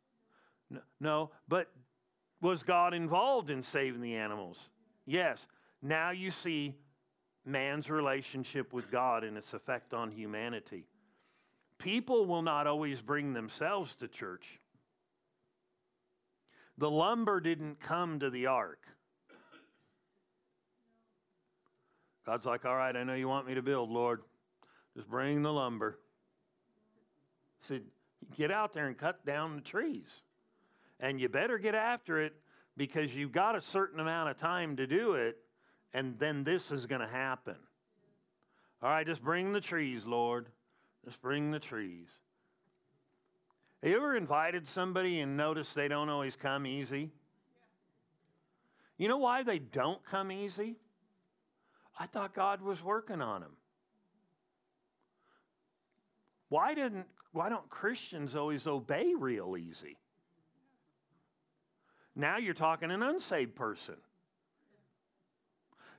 No. 1.00 1.32
But 1.48 1.66
was 2.40 2.62
God 2.62 2.94
involved 2.94 3.50
in 3.50 3.64
saving 3.64 4.00
the 4.00 4.14
animals? 4.14 4.60
Yes. 5.06 5.44
Now 5.82 6.12
you 6.12 6.30
see 6.30 6.76
man's 7.44 7.90
relationship 7.90 8.72
with 8.72 8.92
God 8.92 9.24
and 9.24 9.36
its 9.36 9.54
effect 9.54 9.92
on 9.92 10.12
humanity. 10.12 10.86
People 11.78 12.26
will 12.26 12.42
not 12.42 12.66
always 12.66 13.00
bring 13.00 13.32
themselves 13.32 13.94
to 13.96 14.08
church. 14.08 14.44
The 16.78 16.90
lumber 16.90 17.40
didn't 17.40 17.80
come 17.80 18.20
to 18.20 18.30
the 18.30 18.46
ark. 18.46 18.80
God's 22.26 22.44
like, 22.44 22.64
all 22.64 22.76
right, 22.76 22.94
I 22.94 23.04
know 23.04 23.14
you 23.14 23.28
want 23.28 23.46
me 23.46 23.54
to 23.54 23.62
build, 23.62 23.90
Lord. 23.90 24.22
Just 24.96 25.08
bring 25.08 25.42
the 25.42 25.52
lumber. 25.52 25.98
He 27.60 27.68
said, 27.68 27.82
get 28.36 28.50
out 28.50 28.74
there 28.74 28.88
and 28.88 28.98
cut 28.98 29.24
down 29.24 29.54
the 29.54 29.62
trees. 29.62 30.08
And 30.98 31.20
you 31.20 31.28
better 31.28 31.58
get 31.58 31.74
after 31.74 32.20
it 32.20 32.34
because 32.76 33.14
you've 33.14 33.32
got 33.32 33.54
a 33.54 33.60
certain 33.60 34.00
amount 34.00 34.30
of 34.30 34.38
time 34.38 34.76
to 34.76 34.86
do 34.86 35.12
it, 35.12 35.36
and 35.94 36.18
then 36.18 36.42
this 36.44 36.70
is 36.70 36.86
going 36.86 37.00
to 37.00 37.06
happen. 37.06 37.56
All 38.82 38.90
right, 38.90 39.06
just 39.06 39.22
bring 39.22 39.52
the 39.52 39.60
trees, 39.60 40.04
Lord. 40.04 40.46
Just 41.06 41.22
bring 41.22 41.50
the 41.50 41.60
trees. 41.60 42.08
Have 43.82 43.90
you 43.90 43.96
ever 43.96 44.16
invited 44.16 44.66
somebody 44.66 45.20
and 45.20 45.36
noticed 45.36 45.74
they 45.74 45.88
don't 45.88 46.08
always 46.08 46.34
come 46.34 46.66
easy? 46.66 47.12
You 48.98 49.08
know 49.08 49.18
why 49.18 49.42
they 49.44 49.60
don't 49.60 50.04
come 50.04 50.32
easy? 50.32 50.76
I 51.98 52.06
thought 52.06 52.34
God 52.34 52.60
was 52.60 52.82
working 52.82 53.20
on 53.20 53.42
them. 53.42 53.52
Why 56.48 56.74
didn't 56.74 57.06
why 57.32 57.50
don't 57.50 57.68
Christians 57.68 58.34
always 58.34 58.66
obey 58.66 59.14
real 59.14 59.56
easy? 59.56 59.98
Now 62.14 62.38
you're 62.38 62.54
talking 62.54 62.90
an 62.90 63.02
unsaved 63.02 63.54
person. 63.54 63.96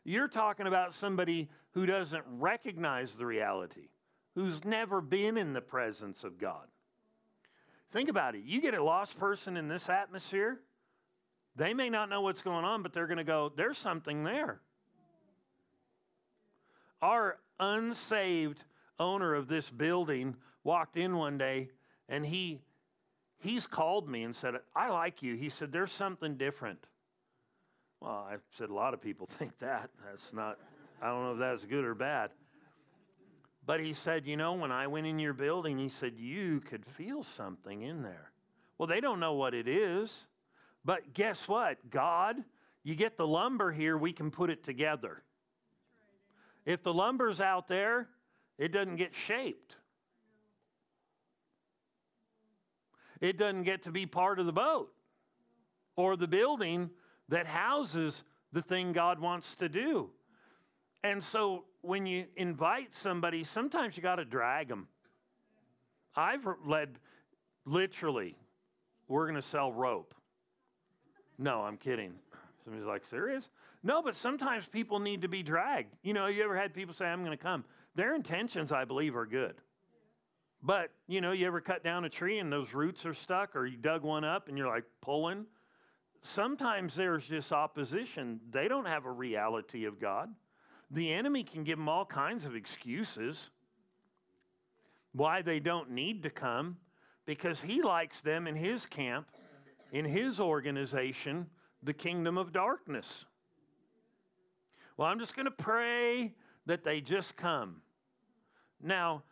You're 0.03 0.27
talking 0.27 0.65
about 0.65 0.95
somebody 0.95 1.47
who 1.71 1.85
doesn't 1.85 2.23
recognize 2.27 3.13
the 3.13 3.25
reality, 3.25 3.89
who's 4.37 4.63
never 4.63 5.01
been 5.01 5.35
in 5.35 5.51
the 5.51 5.61
presence 5.61 6.23
of 6.23 6.37
God. 6.37 6.67
Think 7.91 8.07
about 8.07 8.35
it. 8.35 8.43
You 8.45 8.61
get 8.61 8.75
a 8.75 8.83
lost 8.83 9.17
person 9.17 9.57
in 9.57 9.67
this 9.67 9.89
atmosphere, 9.89 10.59
they 11.55 11.73
may 11.73 11.89
not 11.89 12.07
know 12.07 12.21
what's 12.21 12.43
going 12.43 12.63
on, 12.63 12.83
but 12.83 12.93
they're 12.93 13.07
going 13.07 13.17
to 13.17 13.23
go, 13.23 13.51
there's 13.57 13.79
something 13.79 14.23
there. 14.23 14.61
Our 17.01 17.39
unsaved 17.59 18.63
owner 18.99 19.33
of 19.33 19.47
this 19.47 19.71
building 19.71 20.35
walked 20.63 20.97
in 20.97 21.17
one 21.17 21.39
day 21.39 21.69
and 22.07 22.23
he 22.23 22.61
he's 23.39 23.65
called 23.65 24.07
me 24.07 24.23
and 24.23 24.35
said 24.35 24.53
i 24.75 24.89
like 24.89 25.23
you. 25.23 25.35
He 25.35 25.49
said 25.49 25.71
there's 25.71 25.91
something 25.91 26.37
different. 26.37 26.85
Well 28.01 28.27
i 28.29 28.35
said 28.55 28.69
a 28.69 28.73
lot 28.73 28.93
of 28.93 29.01
people 29.01 29.27
think 29.39 29.57
that. 29.59 29.89
That's 30.05 30.31
not 30.31 30.59
i 31.01 31.07
don't 31.07 31.23
know 31.23 31.33
if 31.33 31.39
that's 31.39 31.65
good 31.65 31.83
or 31.83 31.95
bad 31.95 32.29
but 33.67 33.79
he 33.79 33.93
said 33.93 34.25
you 34.25 34.35
know 34.35 34.53
when 34.53 34.71
i 34.71 34.87
went 34.87 35.05
in 35.05 35.19
your 35.19 35.33
building 35.33 35.77
he 35.77 35.89
said 35.89 36.13
you 36.17 36.59
could 36.61 36.83
feel 36.97 37.23
something 37.23 37.83
in 37.83 38.01
there 38.01 38.31
well 38.79 38.87
they 38.87 38.99
don't 38.99 39.19
know 39.19 39.33
what 39.33 39.53
it 39.53 39.67
is 39.67 40.25
but 40.83 41.13
guess 41.13 41.47
what 41.47 41.77
god 41.91 42.37
you 42.83 42.95
get 42.95 43.17
the 43.17 43.27
lumber 43.27 43.71
here 43.71 43.95
we 43.95 44.11
can 44.11 44.31
put 44.31 44.49
it 44.49 44.63
together 44.63 45.21
if 46.67 46.83
the 46.83 46.93
lumber's 46.93 47.39
out 47.39 47.69
there, 47.69 48.09
it 48.57 48.73
doesn't 48.73 48.97
get 48.97 49.15
shaped. 49.15 49.77
It 53.21 53.37
doesn't 53.37 53.63
get 53.63 53.83
to 53.83 53.91
be 53.91 54.05
part 54.05 54.37
of 54.37 54.45
the 54.45 54.51
boat 54.51 54.91
or 55.95 56.17
the 56.17 56.27
building 56.27 56.89
that 57.29 57.47
houses 57.47 58.21
the 58.51 58.61
thing 58.61 58.91
God 58.91 59.17
wants 59.17 59.55
to 59.55 59.69
do. 59.69 60.09
And 61.05 61.23
so 61.23 61.63
when 61.87 62.05
you 62.05 62.25
invite 62.35 62.93
somebody, 62.93 63.43
sometimes 63.43 63.95
you 63.95 64.03
got 64.03 64.15
to 64.15 64.25
drag 64.25 64.67
them. 64.67 64.87
I've 66.15 66.45
led 66.65 66.99
literally, 67.65 68.35
we're 69.07 69.25
going 69.25 69.41
to 69.41 69.47
sell 69.47 69.71
rope. 69.71 70.13
No, 71.37 71.61
I'm 71.61 71.77
kidding. 71.77 72.13
Somebody's 72.63 72.87
like, 72.87 73.03
serious? 73.09 73.45
No, 73.83 74.01
but 74.01 74.15
sometimes 74.15 74.67
people 74.67 74.99
need 74.99 75.21
to 75.21 75.29
be 75.29 75.43
dragged. 75.43 75.93
You 76.03 76.13
know, 76.13 76.27
you 76.27 76.43
ever 76.43 76.57
had 76.57 76.73
people 76.73 76.93
say, 76.93 77.05
I'm 77.05 77.23
going 77.23 77.37
to 77.37 77.41
come? 77.41 77.63
Their 77.95 78.15
intentions, 78.15 78.71
I 78.71 78.83
believe, 78.83 79.15
are 79.15 79.25
good. 79.25 79.55
But, 80.61 80.89
you 81.07 81.21
know, 81.21 81.31
you 81.31 81.47
ever 81.47 81.61
cut 81.61 81.83
down 81.83 82.03
a 82.03 82.09
tree 82.09 82.39
and 82.39 82.51
those 82.51 82.73
roots 82.73 83.05
are 83.05 83.13
stuck, 83.13 83.55
or 83.55 83.65
you 83.65 83.77
dug 83.77 84.03
one 84.03 84.23
up 84.23 84.49
and 84.49 84.57
you're 84.57 84.67
like 84.67 84.85
pulling? 85.01 85.45
Sometimes 86.23 86.95
there's 86.95 87.23
just 87.25 87.51
opposition. 87.51 88.39
They 88.51 88.67
don't 88.67 88.85
have 88.85 89.05
a 89.05 89.11
reality 89.11 89.85
of 89.85 90.01
God. 90.01 90.29
The 90.91 91.13
enemy 91.13 91.43
can 91.43 91.63
give 91.63 91.77
them 91.77 91.89
all 91.89 92.05
kinds 92.05 92.45
of 92.45 92.55
excuses 92.55 93.49
why 95.11 95.41
they 95.41 95.59
don't 95.59 95.91
need 95.91 96.23
to 96.23 96.29
come 96.29 96.77
because 97.25 97.59
he 97.59 97.81
likes 97.81 98.21
them 98.21 98.47
in 98.47 98.55
his 98.55 98.85
camp, 98.85 99.27
in 99.91 100.05
his 100.05 100.39
organization, 100.39 101.47
the 101.83 101.93
kingdom 101.93 102.37
of 102.37 102.53
darkness. 102.53 103.25
Well, 104.95 105.07
I'm 105.07 105.19
just 105.19 105.35
going 105.35 105.45
to 105.45 105.51
pray 105.51 106.33
that 106.65 106.83
they 106.83 107.01
just 107.01 107.35
come. 107.35 107.81
Now, 108.81 109.23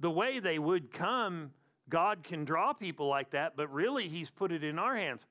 the 0.00 0.10
way 0.10 0.40
they 0.40 0.58
would 0.58 0.92
come, 0.92 1.50
God 1.88 2.24
can 2.24 2.44
draw 2.44 2.72
people 2.72 3.08
like 3.08 3.30
that, 3.30 3.56
but 3.56 3.72
really, 3.72 4.08
He's 4.08 4.30
put 4.30 4.52
it 4.52 4.64
in 4.64 4.78
our 4.78 4.96
hands. 4.96 5.22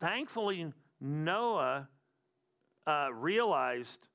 Thankfully, 0.00 0.72
Noah 1.00 1.88
uh, 2.86 3.08
realized, 3.12 4.08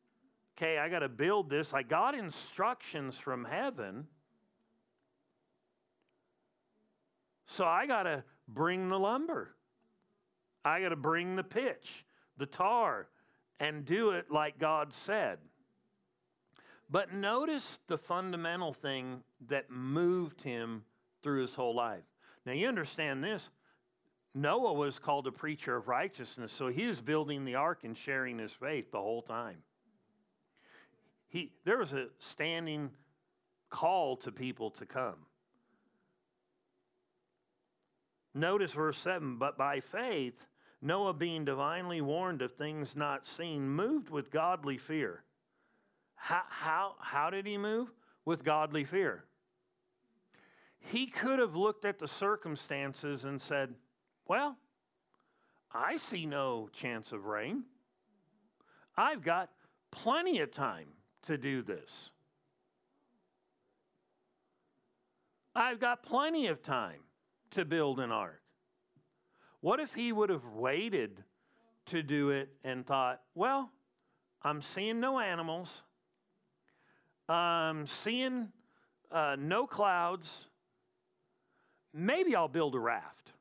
okay, 0.62 0.78
I 0.78 0.90
got 0.90 1.00
to 1.00 1.10
build 1.10 1.50
this. 1.50 1.74
I 1.74 1.82
got 1.84 2.14
instructions 2.14 3.16
from 3.18 3.46
heaven. 3.46 4.06
So 7.48 7.66
I 7.66 7.88
got 7.88 8.04
to 8.04 8.24
bring 8.48 8.90
the 8.90 9.00
lumber. 9.00 9.56
I 10.64 10.82
got 10.82 10.90
to 10.90 10.96
bring 10.96 11.36
the 11.36 11.44
pitch, 11.44 12.06
the 12.38 12.46
tar, 12.46 13.08
and 13.60 13.86
do 13.86 14.12
it 14.12 14.32
like 14.32 14.60
God 14.60 14.94
said. 14.94 15.40
But 16.90 17.14
notice 17.14 17.80
the 17.88 17.98
fundamental 17.98 18.74
thing 18.74 19.24
that 19.50 19.72
moved 19.72 20.42
him 20.42 20.84
through 21.24 21.42
his 21.42 21.56
whole 21.56 21.76
life. 21.76 22.04
Now, 22.46 22.52
you 22.52 22.68
understand 22.68 23.24
this. 23.24 23.50
Noah 24.36 24.74
was 24.74 25.00
called 25.00 25.28
a 25.28 25.32
preacher 25.32 25.76
of 25.76 25.88
righteousness, 25.88 26.52
so 26.52 26.68
he 26.68 26.86
was 26.86 27.02
building 27.02 27.46
the 27.46 27.56
ark 27.56 27.80
and 27.84 27.98
sharing 27.98 28.38
his 28.38 28.52
faith 28.52 28.92
the 28.92 29.00
whole 29.00 29.22
time. 29.22 29.58
He, 31.32 31.54
there 31.64 31.78
was 31.78 31.94
a 31.94 32.08
standing 32.20 32.92
call 33.70 34.18
to 34.18 34.34
people 34.34 34.70
to 34.72 34.86
come. 34.86 35.16
Notice 38.34 38.74
verse 38.74 38.98
7 38.98 39.38
But 39.38 39.58
by 39.58 39.80
faith, 39.80 40.36
Noah, 40.82 41.14
being 41.14 41.46
divinely 41.46 42.02
warned 42.02 42.42
of 42.42 42.52
things 42.52 42.98
not 42.98 43.26
seen, 43.26 43.70
moved 43.70 44.10
with 44.10 44.30
godly 44.30 44.78
fear. 44.78 45.24
How, 46.16 46.42
how, 46.50 46.96
how 47.00 47.30
did 47.30 47.46
he 47.46 47.58
move? 47.58 47.90
With 48.26 48.44
godly 48.44 48.84
fear. 48.84 49.24
He 50.80 51.06
could 51.06 51.40
have 51.40 51.56
looked 51.56 51.86
at 51.86 51.98
the 51.98 52.10
circumstances 52.10 53.24
and 53.24 53.42
said, 53.42 53.74
Well, 54.28 54.58
I 55.72 55.96
see 55.96 56.26
no 56.26 56.70
chance 56.74 57.14
of 57.14 57.24
rain. 57.24 57.64
I've 58.98 59.24
got 59.24 59.50
plenty 59.92 60.40
of 60.40 60.52
time 60.52 60.88
to 61.28 61.38
do 61.38 61.62
this. 61.62 62.10
I've 65.54 65.80
got 65.80 66.04
plenty 66.04 66.48
of 66.48 66.62
time. 66.62 67.02
to 67.52 67.66
build 67.66 68.00
an 68.00 68.12
ark? 68.12 68.42
What 69.60 69.80
if 69.80 69.94
he 69.94 70.12
would 70.12 70.30
have 70.30 70.46
waited 70.46 71.24
to 71.88 72.02
do 72.02 72.30
it 72.30 72.50
and 72.64 72.86
thought, 72.86 73.22
well, 73.36 73.70
I'm 74.42 74.62
seeing 74.62 75.00
no 75.00 75.20
animals, 75.20 75.84
I'm 77.30 77.86
seeing 77.86 78.48
uh, 79.12 79.36
no 79.38 79.68
clouds, 79.68 80.48
maybe 81.94 82.36
I'll 82.36 82.48
build 82.48 82.76
a 82.76 82.80
raft. 82.80 83.34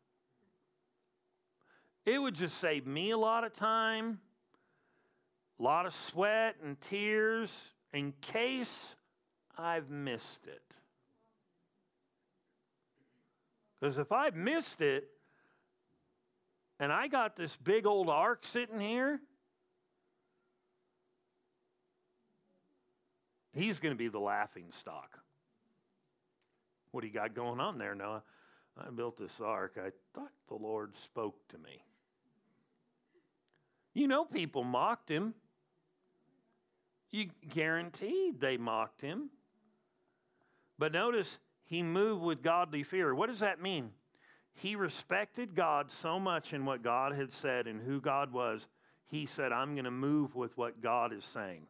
It 2.04 2.18
would 2.18 2.34
just 2.34 2.58
save 2.58 2.86
me 2.86 3.12
a 3.12 3.18
lot 3.18 3.44
of 3.44 3.54
time, 3.54 4.18
a 5.60 5.62
lot 5.62 5.84
of 5.84 5.94
sweat 5.94 6.56
and 6.64 6.80
tears 6.80 7.54
in 7.92 8.14
case 8.22 8.94
I've 9.58 9.90
missed 9.90 10.46
it. 10.46 10.62
Because 13.78 13.98
if 13.98 14.10
I've 14.10 14.34
missed 14.34 14.80
it 14.80 15.08
and 16.78 16.90
I 16.90 17.08
got 17.08 17.36
this 17.36 17.56
big 17.56 17.86
old 17.86 18.08
ark 18.08 18.40
sitting 18.42 18.80
here, 18.80 19.20
he's 23.52 23.78
going 23.78 23.92
to 23.92 23.98
be 23.98 24.08
the 24.08 24.18
laughing 24.18 24.66
stock. 24.70 25.18
What 26.90 27.02
do 27.02 27.06
you 27.06 27.12
got 27.12 27.34
going 27.34 27.60
on 27.60 27.76
there, 27.76 27.94
Noah? 27.94 28.22
I 28.78 28.90
built 28.90 29.18
this 29.18 29.40
ark. 29.44 29.76
I 29.78 29.90
thought 30.14 30.32
the 30.48 30.54
Lord 30.54 30.96
spoke 30.96 31.36
to 31.50 31.58
me. 31.58 31.82
You 33.92 34.08
know, 34.08 34.24
people 34.24 34.64
mocked 34.64 35.10
him. 35.10 35.34
You 37.10 37.28
guaranteed 37.48 38.40
they 38.40 38.56
mocked 38.56 39.00
him. 39.00 39.30
But 40.78 40.92
notice, 40.92 41.38
he 41.64 41.82
moved 41.82 42.22
with 42.22 42.42
godly 42.42 42.82
fear. 42.82 43.14
What 43.14 43.28
does 43.28 43.40
that 43.40 43.60
mean? 43.60 43.90
He 44.54 44.76
respected 44.76 45.54
God 45.54 45.90
so 45.90 46.18
much 46.20 46.52
in 46.52 46.64
what 46.64 46.82
God 46.82 47.14
had 47.14 47.32
said 47.32 47.66
and 47.66 47.80
who 47.80 48.00
God 48.00 48.32
was, 48.32 48.66
he 49.06 49.26
said, 49.26 49.52
I'm 49.52 49.74
going 49.74 49.84
to 49.84 49.90
move 49.90 50.34
with 50.36 50.56
what 50.56 50.82
God 50.82 51.12
is 51.12 51.24
saying. 51.24 51.62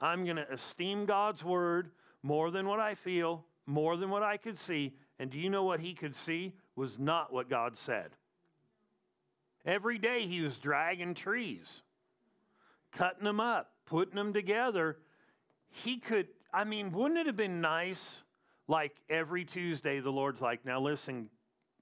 I'm 0.00 0.24
going 0.24 0.36
to 0.36 0.52
esteem 0.52 1.06
God's 1.06 1.44
word 1.44 1.90
more 2.22 2.50
than 2.50 2.66
what 2.66 2.80
I 2.80 2.94
feel, 2.94 3.44
more 3.66 3.96
than 3.96 4.10
what 4.10 4.22
I 4.22 4.36
could 4.36 4.58
see. 4.58 4.94
And 5.18 5.30
do 5.30 5.38
you 5.38 5.50
know 5.50 5.64
what 5.64 5.80
he 5.80 5.94
could 5.94 6.16
see 6.16 6.52
was 6.76 6.98
not 6.98 7.32
what 7.32 7.50
God 7.50 7.76
said? 7.76 8.10
Every 9.64 9.98
day 9.98 10.26
he 10.26 10.42
was 10.42 10.56
dragging 10.58 11.14
trees, 11.14 11.82
cutting 12.96 13.24
them 13.24 13.40
up, 13.40 13.70
putting 13.86 14.14
them 14.14 14.32
together. 14.32 14.98
He 15.70 15.98
could, 15.98 16.28
I 16.52 16.64
mean, 16.64 16.92
wouldn't 16.92 17.18
it 17.20 17.26
have 17.26 17.36
been 17.36 17.60
nice? 17.60 18.18
Like 18.68 18.92
every 19.08 19.44
Tuesday, 19.44 20.00
the 20.00 20.10
Lord's 20.10 20.40
like, 20.40 20.64
now 20.64 20.80
listen, 20.80 21.28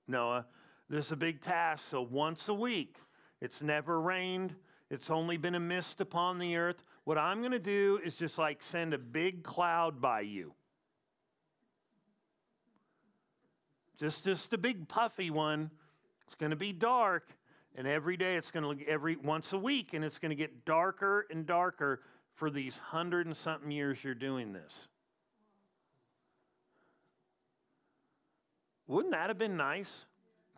Noah, 0.07 0.45
this 0.91 1.07
is 1.07 1.13
a 1.13 1.17
big 1.17 1.43
task. 1.43 1.85
So 1.91 2.03
once 2.03 2.49
a 2.49 2.55
week, 2.55 2.97
it's 3.41 3.63
never 3.63 4.01
rained, 4.01 4.55
it's 4.91 5.11
only 5.11 5.37
been 5.37 5.55
a 5.55 5.61
mist 5.61 6.01
upon 6.01 6.39
the 6.39 6.57
earth. 6.57 6.83
What 7.05 7.19
I'm 7.19 7.41
going 7.41 7.53
to 7.53 7.59
do 7.59 8.01
is 8.05 8.15
just 8.15 8.39
like 8.39 8.63
send 8.63 8.95
a 8.95 8.99
big 8.99 9.43
cloud 9.43 10.01
by 10.01 10.21
you. 10.21 10.53
Just, 13.99 14.25
just 14.25 14.53
a 14.53 14.59
big 14.59 14.89
puffy 14.89 15.31
one. 15.31 15.71
It's 16.27 16.35
going 16.35 16.51
to 16.51 16.57
be 16.57 16.73
dark, 16.73 17.29
and 17.75 17.87
every 17.87 18.17
day 18.17 18.37
it's 18.37 18.51
going 18.51 18.63
to 18.63 18.69
look 18.69 18.83
every 18.87 19.17
once 19.17 19.53
a 19.53 19.59
week, 19.59 19.95
and 19.95 20.05
it's 20.05 20.19
going 20.19 20.31
to 20.31 20.37
get 20.37 20.65
darker 20.65 21.27
and 21.31 21.47
darker 21.47 22.01
for 22.35 22.51
these 22.51 22.79
hundred 22.79 23.27
and 23.27 23.37
something 23.37 23.71
years 23.71 23.99
you're 24.03 24.15
doing 24.15 24.53
this. 24.53 24.89
Wouldn't 28.87 29.13
that 29.13 29.29
have 29.29 29.39
been 29.39 29.57
nice? 29.57 30.05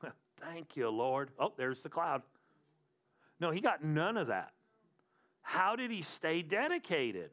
Thank 0.41 0.77
you, 0.77 0.89
Lord. 0.89 1.31
Oh, 1.39 1.53
there's 1.57 1.81
the 1.83 1.89
cloud. 1.89 2.23
No, 3.41 3.51
he 3.51 3.61
got 3.61 3.85
none 3.85 4.17
of 4.17 4.29
that. 4.29 4.53
How 5.43 5.77
did 5.77 5.91
he 5.91 6.03
stay 6.03 6.43
dedicated? 6.43 7.31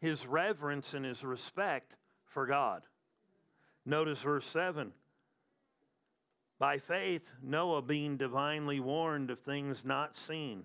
His 0.00 0.26
reverence 0.26 0.92
and 0.92 1.04
his 1.04 1.22
respect 1.22 1.94
for 2.26 2.46
God. 2.46 2.82
Notice 3.84 4.18
verse 4.18 4.46
7. 4.46 4.92
By 6.58 6.78
faith, 6.78 7.22
Noah, 7.42 7.82
being 7.82 8.16
divinely 8.16 8.80
warned 8.80 9.30
of 9.30 9.40
things 9.40 9.84
not 9.84 10.16
seen, 10.16 10.64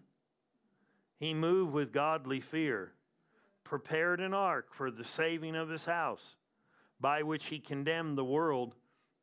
he 1.19 1.33
moved 1.33 1.73
with 1.73 1.91
godly 1.91 2.39
fear, 2.39 2.93
prepared 3.63 4.21
an 4.21 4.33
ark 4.33 4.73
for 4.73 4.89
the 4.89 5.03
saving 5.03 5.55
of 5.55 5.69
his 5.69 5.85
house, 5.85 6.35
by 6.99 7.23
which 7.23 7.47
he 7.47 7.59
condemned 7.59 8.17
the 8.17 8.23
world 8.23 8.73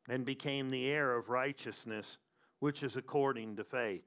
and 0.07 0.25
became 0.25 0.69
the 0.69 0.87
heir 0.87 1.15
of 1.15 1.29
righteousness, 1.29 2.17
which 2.59 2.83
is 2.83 2.95
according 2.95 3.55
to 3.55 3.63
faith. 3.63 4.05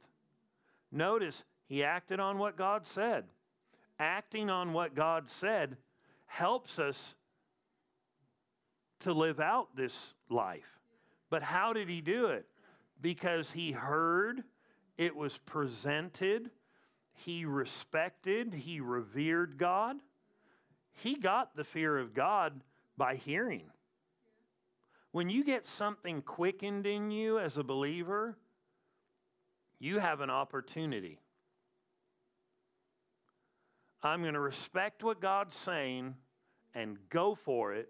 Notice 0.90 1.44
he 1.66 1.82
acted 1.82 2.20
on 2.20 2.38
what 2.38 2.56
God 2.56 2.86
said. 2.86 3.24
Acting 3.98 4.50
on 4.50 4.72
what 4.72 4.94
God 4.94 5.28
said 5.28 5.76
helps 6.26 6.78
us 6.78 7.14
to 9.00 9.12
live 9.12 9.40
out 9.40 9.74
this 9.76 10.14
life. 10.28 10.78
But 11.30 11.42
how 11.42 11.72
did 11.72 11.88
he 11.88 12.00
do 12.00 12.26
it? 12.26 12.46
Because 13.02 13.50
he 13.50 13.72
heard, 13.72 14.44
it 14.96 15.14
was 15.14 15.36
presented, 15.38 16.50
he 17.12 17.44
respected, 17.44 18.54
he 18.54 18.80
revered 18.80 19.58
God. 19.58 19.96
He 20.92 21.16
got 21.16 21.56
the 21.56 21.64
fear 21.64 21.98
of 21.98 22.14
God 22.14 22.60
by 22.96 23.16
hearing. 23.16 23.64
When 25.10 25.28
you 25.28 25.44
get 25.44 25.66
something 25.66 26.22
quickened 26.22 26.86
in 26.86 27.10
you 27.10 27.38
as 27.40 27.56
a 27.56 27.64
believer, 27.64 28.38
you 29.80 29.98
have 29.98 30.20
an 30.20 30.30
opportunity. 30.30 31.18
I'm 34.02 34.22
going 34.22 34.34
to 34.34 34.40
respect 34.40 35.02
what 35.02 35.20
God's 35.20 35.56
saying 35.56 36.14
and 36.74 36.96
go 37.10 37.34
for 37.34 37.74
it, 37.74 37.88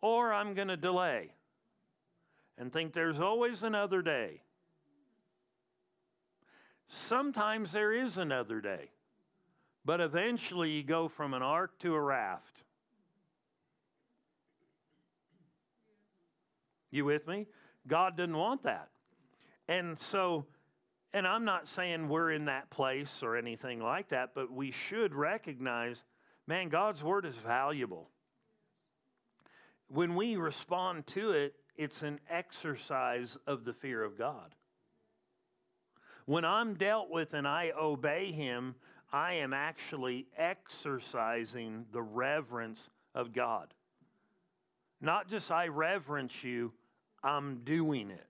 or 0.00 0.32
I'm 0.32 0.54
going 0.54 0.68
to 0.68 0.76
delay 0.76 1.30
and 2.60 2.70
think 2.70 2.92
there's 2.92 3.18
always 3.18 3.62
another 3.62 4.02
day. 4.02 4.42
Sometimes 6.88 7.72
there 7.72 7.92
is 7.92 8.18
another 8.18 8.60
day, 8.60 8.90
but 9.86 10.00
eventually 10.00 10.70
you 10.70 10.82
go 10.82 11.08
from 11.08 11.32
an 11.32 11.42
ark 11.42 11.78
to 11.80 11.94
a 11.94 12.00
raft. 12.00 12.64
You 16.90 17.06
with 17.06 17.26
me? 17.26 17.46
God 17.86 18.16
didn't 18.16 18.36
want 18.36 18.64
that. 18.64 18.88
And 19.66 19.98
so, 19.98 20.44
and 21.14 21.26
I'm 21.26 21.46
not 21.46 21.66
saying 21.66 22.08
we're 22.08 22.32
in 22.32 22.44
that 22.44 22.68
place 22.68 23.20
or 23.22 23.36
anything 23.36 23.80
like 23.80 24.10
that, 24.10 24.30
but 24.34 24.52
we 24.52 24.70
should 24.70 25.14
recognize 25.14 26.02
man, 26.46 26.68
God's 26.68 27.02
word 27.02 27.24
is 27.24 27.36
valuable. 27.36 28.10
When 29.86 30.16
we 30.16 30.34
respond 30.34 31.06
to 31.08 31.30
it, 31.30 31.54
it's 31.80 32.02
an 32.02 32.20
exercise 32.28 33.38
of 33.46 33.64
the 33.64 33.72
fear 33.72 34.04
of 34.04 34.18
God. 34.18 34.54
When 36.26 36.44
I'm 36.44 36.74
dealt 36.74 37.08
with 37.08 37.32
and 37.32 37.48
I 37.48 37.72
obey 37.74 38.30
Him, 38.32 38.74
I 39.14 39.32
am 39.32 39.54
actually 39.54 40.26
exercising 40.36 41.86
the 41.90 42.02
reverence 42.02 42.90
of 43.14 43.32
God. 43.32 43.72
Not 45.00 45.26
just 45.26 45.50
I 45.50 45.68
reverence 45.68 46.44
you, 46.44 46.70
I'm 47.24 47.62
doing 47.64 48.10
it. 48.10 48.28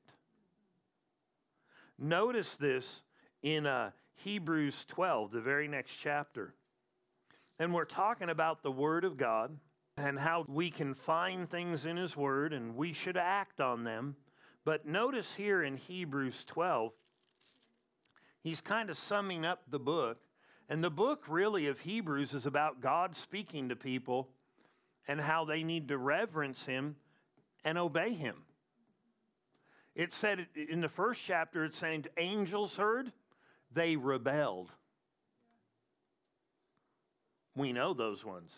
Notice 1.99 2.55
this 2.55 3.03
in 3.43 3.67
uh, 3.67 3.91
Hebrews 4.15 4.85
12, 4.87 5.33
the 5.33 5.41
very 5.41 5.67
next 5.67 5.97
chapter. 6.01 6.55
And 7.59 7.75
we're 7.75 7.85
talking 7.85 8.31
about 8.31 8.63
the 8.63 8.71
Word 8.71 9.05
of 9.05 9.17
God 9.17 9.51
and 10.07 10.19
how 10.19 10.45
we 10.49 10.71
can 10.71 10.95
find 10.95 11.49
things 11.49 11.85
in 11.85 11.97
His 11.97 12.17
Word 12.17 12.53
and 12.53 12.77
we 12.77 12.93
should 12.93 13.17
act 13.17 13.61
on 13.61 13.85
them. 13.85 14.17
But 14.65 14.87
notice 14.87 15.35
here 15.35 15.63
in 15.63 15.77
Hebrews 15.77 16.45
12, 16.47 16.93
he's 18.43 18.61
kind 18.61 18.91
of 18.91 18.99
summing 18.99 19.45
up 19.45 19.63
the 19.71 19.79
book. 19.79 20.19
And 20.69 20.85
the 20.85 20.91
book, 20.91 21.25
really, 21.29 21.67
of 21.67 21.81
Hebrews 21.81 22.35
is 22.35 22.47
about 22.47 22.81
God 22.81 23.17
speaking 23.17 23.71
to 23.71 23.77
people 23.77 24.29
and 25.09 25.21
how 25.21 25.45
they 25.45 25.65
need 25.65 25.89
to 25.89 25.99
reverence 25.99 26.65
Him 26.65 26.95
and 27.65 27.77
obey 27.77 28.13
Him. 28.13 28.37
It 29.95 30.13
said 30.13 30.47
in 30.55 30.81
the 30.81 30.89
first 30.89 31.21
chapter, 31.27 31.65
it's 31.65 31.79
saying 31.79 32.07
angels 32.17 32.77
heard, 32.77 33.13
they 33.73 33.97
rebelled. 33.97 34.71
We 37.57 37.73
know 37.73 37.93
those 37.93 38.25
ones, 38.25 38.53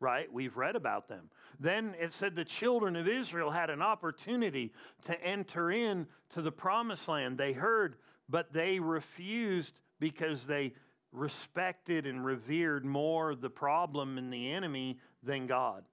right? 0.00 0.32
We've 0.32 0.56
read 0.56 0.76
about 0.76 1.08
them. 1.08 1.30
Then 1.60 1.94
it 1.98 2.12
said 2.12 2.34
the 2.34 2.44
children 2.44 2.96
of 2.96 3.08
Israel 3.08 3.50
had 3.50 3.70
an 3.70 3.82
opportunity 3.82 4.72
to 5.04 5.20
enter 5.22 5.70
in 5.70 6.06
to 6.34 6.42
the 6.42 6.52
promised 6.52 7.08
land. 7.08 7.38
They 7.38 7.52
heard, 7.52 7.96
but 8.28 8.52
they 8.52 8.80
refused 8.80 9.72
because 10.00 10.44
they 10.44 10.74
respected 11.12 12.06
and 12.06 12.24
revered 12.24 12.84
more 12.84 13.34
the 13.34 13.50
problem 13.50 14.18
and 14.18 14.32
the 14.32 14.50
enemy 14.50 14.98
than 15.22 15.46
God. 15.46 15.84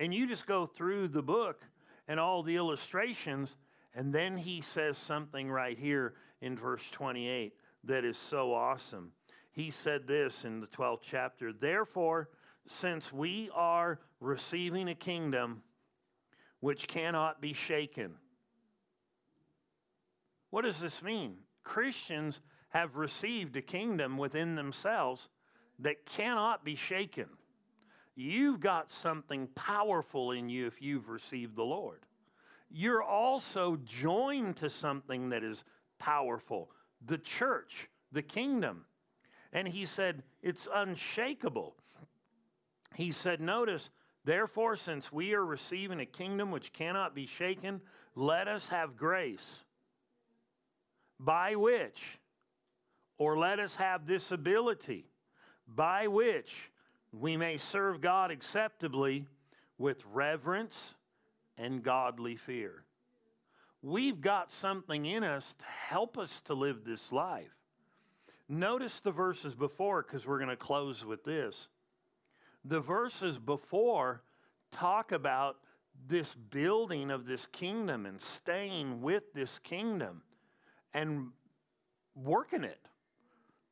And 0.00 0.12
you 0.12 0.26
just 0.26 0.46
go 0.46 0.66
through 0.66 1.08
the 1.08 1.22
book 1.22 1.62
and 2.08 2.20
all 2.20 2.42
the 2.42 2.56
illustrations, 2.56 3.56
and 3.94 4.12
then 4.12 4.36
he 4.36 4.60
says 4.60 4.98
something 4.98 5.50
right 5.50 5.78
here 5.78 6.14
in 6.42 6.58
verse 6.58 6.82
28 6.92 7.54
that 7.84 8.04
is 8.04 8.18
so 8.18 8.52
awesome. 8.52 9.12
He 9.52 9.70
said 9.70 10.06
this 10.06 10.44
in 10.44 10.60
the 10.60 10.66
12th 10.66 11.00
chapter 11.02 11.52
Therefore, 11.52 12.28
since 12.66 13.12
we 13.12 13.50
are 13.54 14.00
receiving 14.20 14.88
a 14.88 14.94
kingdom 14.94 15.62
which 16.60 16.88
cannot 16.88 17.40
be 17.40 17.52
shaken. 17.52 18.12
What 20.50 20.64
does 20.64 20.80
this 20.80 21.02
mean? 21.02 21.36
Christians 21.64 22.40
have 22.70 22.96
received 22.96 23.56
a 23.56 23.62
kingdom 23.62 24.16
within 24.16 24.54
themselves 24.54 25.28
that 25.80 26.06
cannot 26.06 26.64
be 26.64 26.76
shaken. 26.76 27.26
You've 28.14 28.60
got 28.60 28.90
something 28.90 29.48
powerful 29.54 30.32
in 30.32 30.48
you 30.48 30.66
if 30.66 30.80
you've 30.80 31.08
received 31.08 31.56
the 31.56 31.64
Lord. 31.64 32.00
You're 32.70 33.02
also 33.02 33.78
joined 33.84 34.56
to 34.56 34.70
something 34.70 35.28
that 35.30 35.44
is 35.44 35.64
powerful 35.98 36.70
the 37.04 37.18
church, 37.18 37.88
the 38.12 38.22
kingdom. 38.22 38.84
And 39.52 39.68
he 39.68 39.86
said, 39.86 40.22
it's 40.42 40.66
unshakable. 40.74 41.76
He 42.96 43.12
said, 43.12 43.42
notice, 43.42 43.90
therefore, 44.24 44.74
since 44.74 45.12
we 45.12 45.34
are 45.34 45.44
receiving 45.44 46.00
a 46.00 46.06
kingdom 46.06 46.50
which 46.50 46.72
cannot 46.72 47.14
be 47.14 47.26
shaken, 47.26 47.82
let 48.14 48.48
us 48.48 48.68
have 48.68 48.96
grace 48.96 49.64
by 51.20 51.56
which, 51.56 52.00
or 53.18 53.38
let 53.38 53.60
us 53.60 53.74
have 53.74 54.06
this 54.06 54.32
ability 54.32 55.04
by 55.68 56.06
which 56.06 56.70
we 57.12 57.36
may 57.36 57.58
serve 57.58 58.00
God 58.00 58.30
acceptably 58.30 59.26
with 59.76 60.02
reverence 60.14 60.94
and 61.58 61.82
godly 61.82 62.36
fear. 62.36 62.82
We've 63.82 64.22
got 64.22 64.50
something 64.50 65.04
in 65.04 65.22
us 65.22 65.54
to 65.58 65.64
help 65.66 66.16
us 66.16 66.40
to 66.46 66.54
live 66.54 66.82
this 66.86 67.12
life. 67.12 67.52
Notice 68.48 69.00
the 69.00 69.10
verses 69.10 69.54
before 69.54 70.02
because 70.02 70.26
we're 70.26 70.38
going 70.38 70.48
to 70.48 70.56
close 70.56 71.04
with 71.04 71.24
this. 71.24 71.68
The 72.68 72.80
verses 72.80 73.38
before 73.38 74.22
talk 74.72 75.12
about 75.12 75.56
this 76.08 76.34
building 76.50 77.10
of 77.10 77.26
this 77.26 77.46
kingdom 77.52 78.06
and 78.06 78.20
staying 78.20 79.00
with 79.00 79.22
this 79.34 79.58
kingdom 79.60 80.22
and 80.92 81.28
working 82.14 82.64
it. 82.64 82.80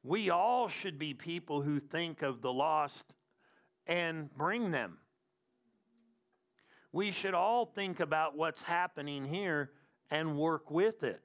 We 0.03 0.31
all 0.31 0.69
should 0.69 0.99
be 0.99 1.15
people 1.15 1.63
who 1.63 1.81
think 1.81 2.23
of 2.23 2.43
the 2.43 2.53
lost 2.53 3.05
and 3.87 4.35
bring 4.37 4.71
them. 4.71 4.99
We 6.93 7.11
should 7.11 7.35
all 7.35 7.67
think 7.67 8.01
about 8.01 8.37
what's 8.37 8.63
happening 8.63 9.25
here 9.25 9.73
and 10.11 10.39
work 10.39 10.71
with 10.71 11.03
it. 11.03 11.23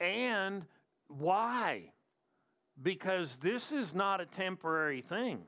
And 0.00 0.64
why? 1.08 1.92
Because 2.82 3.36
this 3.36 3.70
is 3.70 3.94
not 3.94 4.20
a 4.20 4.26
temporary 4.26 5.02
thing, 5.02 5.42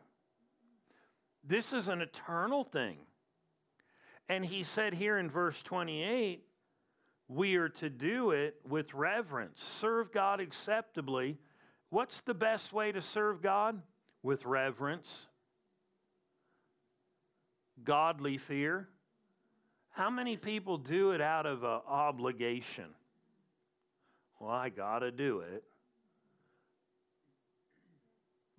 this 1.49 1.73
is 1.73 1.89
an 1.89 2.01
eternal 2.01 2.65
thing. 2.65 2.99
And 4.29 4.45
he 4.45 4.65
said 4.65 4.95
here 4.95 5.19
in 5.19 5.31
verse 5.31 5.61
28 5.63 6.43
we 7.29 7.57
are 7.57 7.69
to 7.69 7.91
do 7.91 8.31
it 8.31 8.57
with 8.69 8.95
reverence, 8.95 9.61
serve 9.81 10.13
God 10.13 10.41
acceptably. 10.41 11.37
What's 11.91 12.21
the 12.21 12.35
best 12.35 12.73
way 12.73 12.93
to 12.93 13.03
serve 13.03 13.43
God? 13.43 13.81
With 14.23 14.45
reverence, 14.45 15.27
godly 17.85 18.39
fear. 18.39 18.89
How 19.91 20.11
many 20.11 20.37
people 20.37 20.79
do 20.79 21.13
it 21.13 21.21
out 21.21 21.47
of 21.47 21.63
an 21.63 21.81
obligation? 21.89 22.87
Well, 24.41 24.51
I 24.51 24.69
got 24.69 25.01
to 25.01 25.11
do 25.11 25.41
it. 25.41 25.65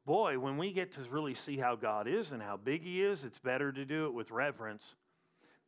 Boy, 0.08 0.39
when 0.39 0.58
we 0.58 0.72
get 0.72 0.93
to 0.93 1.01
really 1.12 1.36
see 1.36 1.58
how 1.58 1.76
God 1.76 2.08
is 2.08 2.32
and 2.32 2.41
how 2.41 2.55
big 2.55 2.82
He 2.82 3.03
is, 3.03 3.26
it's 3.26 3.39
better 3.39 3.74
to 3.74 3.84
do 3.84 4.05
it 4.05 4.14
with 4.14 4.32
reverence 4.32 4.95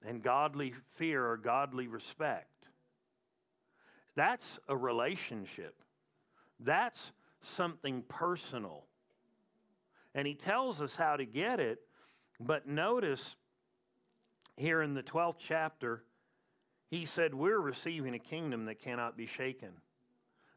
and 0.07 0.23
godly 0.23 0.73
fear 0.95 1.29
or 1.29 1.35
godly 1.35 1.87
respect. 1.87 2.69
That's 4.15 4.57
a 4.69 4.77
relationship. 4.77 5.75
That's 6.61 7.11
something 7.41 8.01
personal. 8.07 8.85
And 10.15 10.25
he 10.25 10.35
tells 10.35 10.81
us 10.81 10.95
how 10.95 11.17
to 11.17 11.25
get 11.25 11.59
it, 11.59 11.79
but 12.39 12.65
notice 12.65 13.35
here 14.55 14.81
in 14.81 14.93
the 14.93 15.03
12th 15.03 15.35
chapter, 15.37 16.05
he 16.89 17.05
said, 17.05 17.33
We're 17.33 17.59
receiving 17.59 18.15
a 18.15 18.19
kingdom 18.19 18.63
that 18.65 18.81
cannot 18.81 19.17
be 19.17 19.27
shaken. 19.27 19.71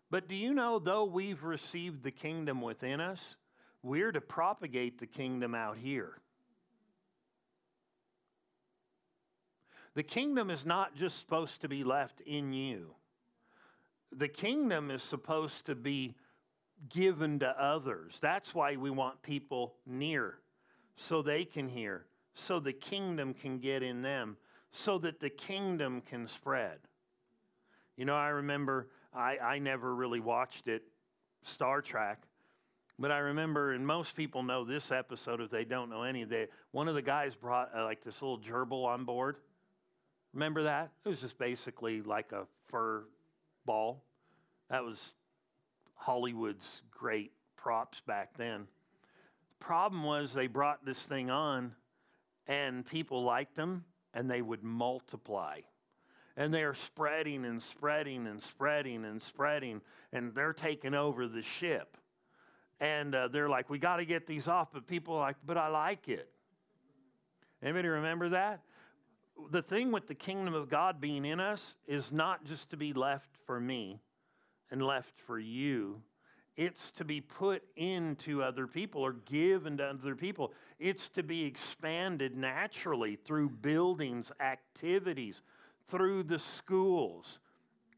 But 0.08 0.28
do 0.28 0.36
you 0.36 0.54
know, 0.54 0.78
though 0.78 1.04
we've 1.04 1.42
received 1.42 2.04
the 2.04 2.12
kingdom 2.12 2.60
within 2.60 3.00
us, 3.00 3.34
we're 3.82 4.12
to 4.12 4.20
propagate 4.20 4.98
the 4.98 5.06
kingdom 5.06 5.54
out 5.54 5.76
here. 5.76 6.18
The 9.94 10.02
kingdom 10.02 10.50
is 10.50 10.64
not 10.64 10.94
just 10.94 11.18
supposed 11.18 11.60
to 11.62 11.68
be 11.68 11.84
left 11.84 12.20
in 12.22 12.52
you 12.52 12.94
the 14.16 14.28
kingdom 14.28 14.90
is 14.90 15.02
supposed 15.02 15.66
to 15.66 15.74
be 15.74 16.14
given 16.88 17.38
to 17.38 17.48
others. 17.62 18.18
That's 18.20 18.54
why 18.54 18.76
we 18.76 18.90
want 18.90 19.22
people 19.22 19.74
near 19.86 20.38
so 20.96 21.22
they 21.22 21.44
can 21.44 21.68
hear, 21.68 22.04
so 22.34 22.60
the 22.60 22.72
kingdom 22.72 23.34
can 23.34 23.58
get 23.58 23.82
in 23.82 24.02
them, 24.02 24.36
so 24.70 24.98
that 24.98 25.20
the 25.20 25.30
kingdom 25.30 26.02
can 26.02 26.26
spread. 26.26 26.78
You 27.96 28.04
know, 28.04 28.14
I 28.14 28.28
remember 28.28 28.88
I, 29.14 29.38
I 29.38 29.58
never 29.58 29.94
really 29.94 30.20
watched 30.20 30.68
it, 30.68 30.82
Star 31.44 31.80
Trek, 31.80 32.22
but 33.02 33.10
I 33.10 33.18
remember, 33.18 33.72
and 33.72 33.84
most 33.84 34.14
people 34.14 34.44
know 34.44 34.64
this 34.64 34.92
episode 34.92 35.40
if 35.40 35.50
they 35.50 35.64
don't 35.64 35.90
know 35.90 36.04
any 36.04 36.22
of 36.22 36.30
it. 36.30 36.52
One 36.70 36.86
of 36.86 36.94
the 36.94 37.02
guys 37.02 37.34
brought 37.34 37.70
uh, 37.76 37.82
like 37.82 38.04
this 38.04 38.22
little 38.22 38.38
gerbil 38.38 38.84
on 38.84 39.04
board. 39.04 39.38
Remember 40.32 40.62
that? 40.62 40.92
It 41.04 41.08
was 41.08 41.20
just 41.20 41.36
basically 41.36 42.00
like 42.00 42.30
a 42.30 42.44
fur 42.68 43.02
ball. 43.66 44.04
That 44.70 44.84
was 44.84 45.14
Hollywood's 45.96 46.82
great 46.92 47.32
props 47.56 48.00
back 48.06 48.38
then. 48.38 48.68
The 49.58 49.64
problem 49.64 50.04
was 50.04 50.32
they 50.32 50.46
brought 50.46 50.86
this 50.86 51.00
thing 51.00 51.28
on 51.28 51.72
and 52.46 52.86
people 52.86 53.24
liked 53.24 53.56
them 53.56 53.84
and 54.14 54.30
they 54.30 54.42
would 54.42 54.62
multiply. 54.62 55.58
And 56.36 56.54
they're 56.54 56.74
spreading 56.74 57.46
and 57.46 57.60
spreading 57.60 58.28
and 58.28 58.40
spreading 58.40 59.04
and 59.04 59.20
spreading 59.20 59.80
and 60.12 60.32
they're 60.36 60.52
taking 60.52 60.94
over 60.94 61.26
the 61.26 61.42
ship. 61.42 61.96
And 62.82 63.14
uh, 63.14 63.28
they're 63.28 63.48
like, 63.48 63.70
we 63.70 63.78
got 63.78 63.96
to 63.96 64.04
get 64.04 64.26
these 64.26 64.46
off, 64.46 64.68
but 64.74 64.86
people 64.86 65.14
are 65.14 65.20
like, 65.20 65.36
but 65.46 65.56
I 65.56 65.68
like 65.68 66.08
it. 66.08 66.28
Anybody 67.62 67.88
remember 67.88 68.28
that? 68.30 68.60
the 69.50 69.62
thing 69.62 69.90
with 69.90 70.06
the 70.06 70.14
kingdom 70.14 70.54
of 70.54 70.68
God 70.68 71.00
being 71.00 71.24
in 71.24 71.40
us 71.40 71.76
is 71.86 72.12
not 72.12 72.44
just 72.44 72.70
to 72.70 72.76
be 72.76 72.92
left 72.92 73.30
for 73.46 73.60
me 73.60 74.00
and 74.70 74.82
left 74.82 75.18
for 75.26 75.38
you. 75.38 76.00
It's 76.56 76.90
to 76.92 77.04
be 77.04 77.20
put 77.20 77.62
into 77.76 78.42
other 78.42 78.66
people 78.66 79.00
or 79.00 79.14
given 79.14 79.78
to 79.78 79.84
other 79.84 80.14
people. 80.14 80.52
It's 80.78 81.08
to 81.10 81.22
be 81.22 81.44
expanded 81.44 82.36
naturally 82.36 83.16
through 83.16 83.48
buildings, 83.48 84.30
activities, 84.40 85.40
through 85.88 86.24
the 86.24 86.38
schools. 86.38 87.38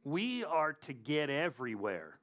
We 0.05 0.45
are 0.45 0.73
to 0.73 0.93
get 0.93 1.31
everywhere. 1.31 2.19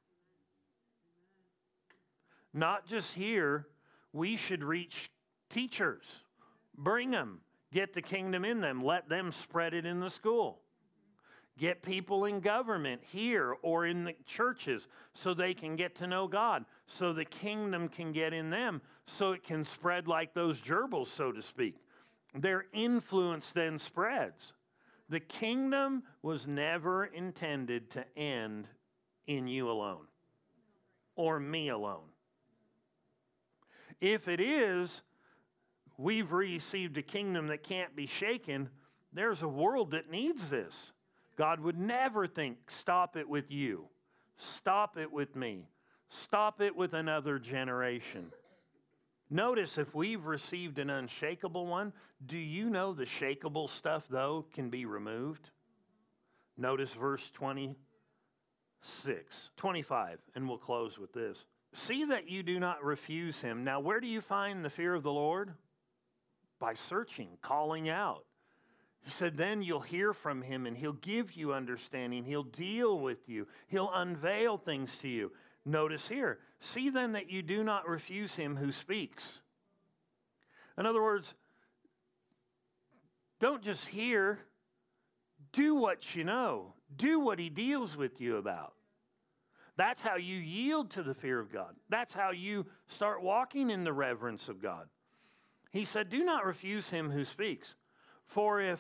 Not 2.54 2.86
just 2.86 3.14
here, 3.14 3.68
we 4.14 4.36
should 4.36 4.64
reach 4.64 5.10
teachers, 5.50 6.04
bring 6.78 7.12
them 7.12 7.42
Get 7.74 7.94
the 7.94 8.02
kingdom 8.02 8.44
in 8.44 8.60
them. 8.60 8.84
Let 8.84 9.08
them 9.08 9.32
spread 9.32 9.74
it 9.74 9.86
in 9.86 10.00
the 10.00 10.10
school. 10.10 10.60
Get 11.58 11.82
people 11.84 12.26
in 12.26 12.40
government 12.40 13.02
here 13.12 13.56
or 13.62 13.86
in 13.86 14.04
the 14.04 14.16
churches 14.26 14.88
so 15.14 15.34
they 15.34 15.54
can 15.54 15.76
get 15.76 15.96
to 15.96 16.08
know 16.08 16.28
God, 16.28 16.66
so 16.88 17.14
the 17.14 17.26
kingdom 17.26 17.88
can 17.88 18.12
get 18.12 18.34
in 18.34 18.50
them, 18.50 18.82
so 19.06 19.32
it 19.34 19.44
can 19.44 19.64
spread 19.64 20.08
like 20.08 20.34
those 20.34 20.60
gerbils, 20.60 21.08
so 21.08 21.32
to 21.32 21.42
speak. 21.42 21.76
Their 22.34 22.66
influence 22.74 23.52
then 23.54 23.78
spreads. 23.78 24.54
The 25.10 25.20
kingdom 25.20 26.04
was 26.24 26.48
never 26.48 27.06
intended 27.06 27.92
to 27.92 28.06
end 28.18 28.68
in 29.28 29.48
you 29.48 29.70
alone 29.70 30.08
or 31.16 31.40
me 31.40 31.70
alone. 31.70 32.08
If 34.02 34.28
it 34.28 34.42
is, 34.42 35.02
we've 35.98 36.32
received 36.32 36.98
a 36.98 37.04
kingdom 37.04 37.48
that 37.48 37.64
can't 37.64 37.96
be 37.96 38.08
shaken, 38.08 38.70
there's 39.14 39.44
a 39.44 39.48
world 39.48 39.92
that 39.92 40.10
needs 40.10 40.50
this. 40.50 40.92
God 41.38 41.60
would 41.60 41.78
never 41.80 42.26
think, 42.28 42.58
stop 42.68 43.16
it 43.16 43.30
with 43.30 43.52
you, 43.52 43.86
stop 44.38 44.98
it 44.98 45.12
with 45.12 45.36
me, 45.36 45.68
stop 46.10 46.62
it 46.62 46.76
with 46.76 46.94
another 46.94 47.40
generation. 47.40 48.32
Notice 49.30 49.78
if 49.78 49.94
we've 49.96 50.26
received 50.26 50.80
an 50.80 50.90
unshakable 50.90 51.68
one, 51.68 51.94
do 52.26 52.38
you 52.38 52.70
know 52.70 52.94
the 52.94 53.06
shakable 53.06 53.70
stuff, 53.70 54.04
though, 54.10 54.46
can 54.54 54.70
be 54.70 54.86
removed? 54.86 55.50
Notice 56.58 56.94
verse 56.94 57.32
26, 57.34 59.50
25, 59.56 60.20
and 60.36 60.50
we'll 60.50 60.58
close 60.58 61.00
with 61.00 61.14
this. 61.14 61.46
See 61.74 62.06
that 62.06 62.30
you 62.30 62.44
do 62.44 62.60
not 62.60 62.84
refuse 62.84 63.40
him. 63.40 63.64
Now, 63.64 63.80
where 63.80 64.00
do 64.00 64.08
you 64.08 64.22
find 64.22 64.64
the 64.64 64.70
fear 64.70 64.94
of 64.94 65.04
the 65.04 65.12
Lord? 65.12 65.54
By 66.60 66.74
searching, 66.74 67.38
calling 67.42 67.90
out. 67.90 68.26
He 69.04 69.10
said, 69.10 69.36
then 69.36 69.62
you'll 69.64 69.80
hear 69.80 70.14
from 70.14 70.42
him 70.42 70.68
and 70.68 70.78
he'll 70.78 70.94
give 70.94 71.34
you 71.34 71.54
understanding. 71.54 72.24
He'll 72.24 72.44
deal 72.44 73.00
with 73.00 73.28
you. 73.28 73.48
He'll 73.68 73.92
unveil 73.94 74.58
things 74.58 74.92
to 75.02 75.08
you. 75.08 75.32
Notice 75.66 76.08
here, 76.08 76.40
see 76.60 76.90
then 76.90 77.14
that 77.14 77.32
you 77.32 77.42
do 77.42 77.64
not 77.64 77.88
refuse 77.88 78.36
him 78.36 78.56
who 78.56 78.72
speaks. 78.72 79.40
In 80.78 80.86
other 80.86 81.02
words, 81.02 81.34
don't 83.40 83.64
just 83.64 83.88
hear, 83.88 84.40
do 85.52 85.76
what 85.76 86.16
you 86.16 86.24
know, 86.24 86.74
do 86.96 87.20
what 87.20 87.40
he 87.40 87.50
deals 87.50 87.96
with 87.98 88.22
you 88.22 88.38
about. 88.38 88.74
That's 89.82 90.00
how 90.04 90.16
you 90.16 90.38
yield 90.38 90.92
to 90.92 91.02
the 91.02 91.16
fear 91.16 91.40
of 91.40 91.52
God. 91.52 91.74
That's 91.90 92.14
how 92.14 92.30
you 92.30 92.68
start 92.88 93.24
walking 93.24 93.72
in 93.72 93.84
the 93.84 93.92
reverence 93.92 94.48
of 94.48 94.62
God. 94.62 94.88
He 95.72 95.86
said, 95.86 96.12
Do 96.12 96.24
not 96.24 96.46
refuse 96.46 96.88
him 96.88 97.10
who 97.10 97.26
speaks. 97.26 97.74
For 98.28 98.62
if 98.62 98.80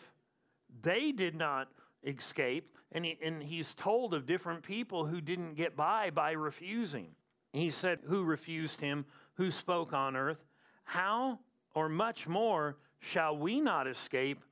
they 0.83 1.11
did 1.11 1.33
not 1.33 1.69
escape, 2.03 2.77
and, 2.91 3.03
he, 3.03 3.17
and 3.25 3.41
he's 3.41 3.73
told 3.73 4.13
of 4.13 4.27
different 4.27 4.61
people 4.61 5.03
who 5.03 5.21
didn't 5.21 5.55
get 5.55 5.75
by 5.75 6.11
by 6.11 6.33
refusing. 6.33 7.07
He 7.51 7.71
said, 7.71 8.01
Who 8.05 8.23
refused 8.23 8.79
him, 8.79 9.03
who 9.33 9.49
spoke 9.49 9.93
on 9.93 10.15
earth? 10.15 10.45
How 10.83 11.39
or 11.73 11.89
much 11.89 12.27
more 12.27 12.77
shall 12.99 13.35
we 13.35 13.59
not 13.59 13.87
escape 13.87 14.43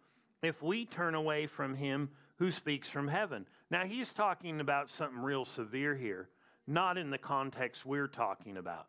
if 0.41 0.64
we 0.64 0.88
turn 0.88 1.14
away 1.14 1.45
from 1.45 1.76
him 1.76 2.10
who 2.39 2.52
speaks 2.52 2.89
from 2.89 3.08
heaven? 3.08 3.45
Now, 3.70 3.86
he's 3.86 4.12
talking 4.14 4.62
about 4.62 4.89
something 4.89 5.22
real 5.22 5.45
severe 5.45 5.95
here, 5.95 6.28
not 6.70 6.97
in 6.97 7.09
the 7.09 7.17
context 7.17 7.86
we're 7.86 8.07
talking 8.07 8.57
about. 8.57 8.88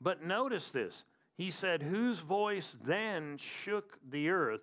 But 0.00 0.24
notice 0.24 0.70
this. 0.70 1.04
He 1.36 1.50
said, 1.50 1.82
Whose 1.82 2.18
voice 2.20 2.76
then 2.84 3.38
shook 3.38 3.98
the 4.10 4.30
earth 4.30 4.62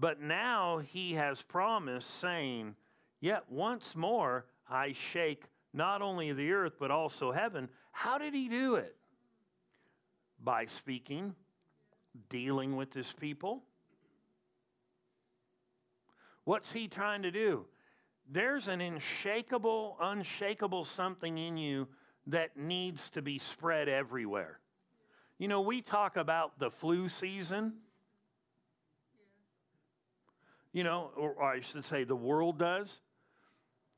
but 0.00 0.20
now 0.20 0.78
he 0.78 1.14
has 1.14 1.42
promised, 1.42 2.20
saying, 2.20 2.76
Yet 3.20 3.44
once 3.50 3.96
more 3.96 4.46
I 4.70 4.92
shake 4.92 5.44
not 5.72 6.02
only 6.02 6.32
the 6.32 6.52
earth, 6.52 6.74
but 6.78 6.90
also 6.90 7.32
heaven. 7.32 7.68
How 7.90 8.16
did 8.16 8.32
he 8.32 8.48
do 8.48 8.76
it? 8.76 8.96
By 10.42 10.66
speaking, 10.66 11.34
dealing 12.30 12.76
with 12.76 12.94
his 12.94 13.12
people. 13.12 13.64
What's 16.44 16.72
he 16.72 16.86
trying 16.86 17.22
to 17.22 17.32
do? 17.32 17.66
There's 18.30 18.68
an 18.68 18.80
unshakable, 18.80 19.96
unshakable 20.00 20.84
something 20.84 21.38
in 21.38 21.56
you 21.56 21.88
that 22.26 22.56
needs 22.56 23.08
to 23.10 23.22
be 23.22 23.38
spread 23.38 23.88
everywhere. 23.88 24.58
You 25.38 25.48
know, 25.48 25.62
we 25.62 25.80
talk 25.80 26.16
about 26.16 26.58
the 26.58 26.70
flu 26.70 27.08
season 27.08 27.74
you 30.72 30.84
know, 30.84 31.10
or 31.16 31.42
I 31.42 31.60
should 31.60 31.84
say 31.84 32.04
the 32.04 32.16
world 32.16 32.58
does. 32.58 32.88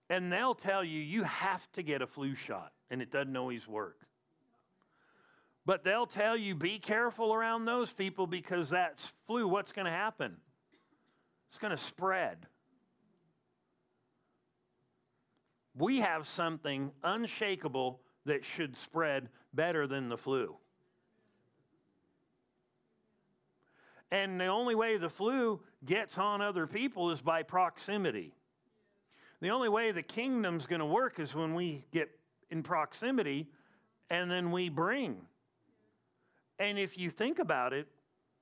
And 0.08 0.32
they'll 0.32 0.54
tell 0.54 0.82
you 0.82 0.98
you 0.98 1.22
have 1.24 1.60
to 1.74 1.82
get 1.82 2.02
a 2.02 2.06
flu 2.06 2.34
shot, 2.34 2.72
and 2.90 3.00
it 3.00 3.12
doesn't 3.12 3.36
always 3.36 3.66
work. 3.68 3.98
But 5.66 5.84
they'll 5.84 6.06
tell 6.06 6.36
you 6.36 6.54
be 6.54 6.78
careful 6.78 7.32
around 7.32 7.64
those 7.64 7.92
people 7.92 8.26
because 8.26 8.70
that's 8.70 9.12
flu. 9.26 9.46
What's 9.46 9.72
going 9.72 9.84
to 9.84 9.90
happen? 9.90 10.36
It's 11.50 11.58
going 11.58 11.76
to 11.76 11.82
spread. 11.82 12.38
We 15.80 16.00
have 16.00 16.28
something 16.28 16.92
unshakable 17.02 18.00
that 18.26 18.44
should 18.44 18.76
spread 18.76 19.30
better 19.54 19.86
than 19.86 20.10
the 20.10 20.18
flu. 20.18 20.54
And 24.12 24.38
the 24.38 24.46
only 24.46 24.74
way 24.74 24.98
the 24.98 25.08
flu 25.08 25.60
gets 25.86 26.18
on 26.18 26.42
other 26.42 26.66
people 26.66 27.10
is 27.12 27.22
by 27.22 27.42
proximity. 27.42 28.34
The 29.40 29.50
only 29.50 29.70
way 29.70 29.90
the 29.90 30.02
kingdom's 30.02 30.66
going 30.66 30.80
to 30.80 30.86
work 30.86 31.18
is 31.18 31.34
when 31.34 31.54
we 31.54 31.86
get 31.92 32.10
in 32.50 32.62
proximity 32.62 33.48
and 34.10 34.30
then 34.30 34.50
we 34.50 34.68
bring. 34.68 35.16
And 36.58 36.78
if 36.78 36.98
you 36.98 37.08
think 37.08 37.38
about 37.38 37.72
it, 37.72 37.88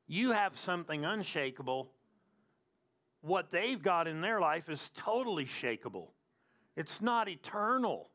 you 0.09 0.33
have 0.33 0.59
something 0.59 1.05
unshakable. 1.05 1.93
What 3.21 3.53
they've 3.53 3.81
got 3.81 4.09
in 4.09 4.21
their 4.21 4.41
life 4.41 4.69
is 4.69 4.91
totally 4.97 5.47
shakable, 5.47 6.09
it's 6.79 7.03
not 7.03 7.29
eternal. 7.29 8.09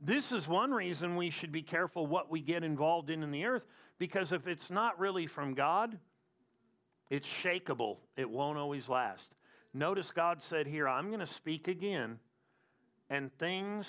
This 0.00 0.32
is 0.32 0.48
one 0.48 0.72
reason 0.72 1.16
we 1.16 1.28
should 1.28 1.52
be 1.52 1.60
careful 1.60 2.06
what 2.06 2.30
we 2.30 2.40
get 2.40 2.64
involved 2.64 3.10
in 3.10 3.22
in 3.22 3.30
the 3.30 3.44
earth 3.44 3.66
because 3.98 4.32
if 4.32 4.46
it's 4.46 4.70
not 4.70 4.98
really 4.98 5.26
from 5.26 5.52
God, 5.52 5.98
it's 7.10 7.28
shakable. 7.28 7.98
It 8.16 8.28
won't 8.28 8.56
always 8.56 8.88
last. 8.88 9.34
Notice 9.74 10.10
God 10.12 10.40
said 10.40 10.66
here, 10.66 10.88
I'm 10.88 11.08
going 11.08 11.20
to 11.20 11.26
speak 11.26 11.68
again, 11.68 12.18
and 13.10 13.30
things, 13.38 13.86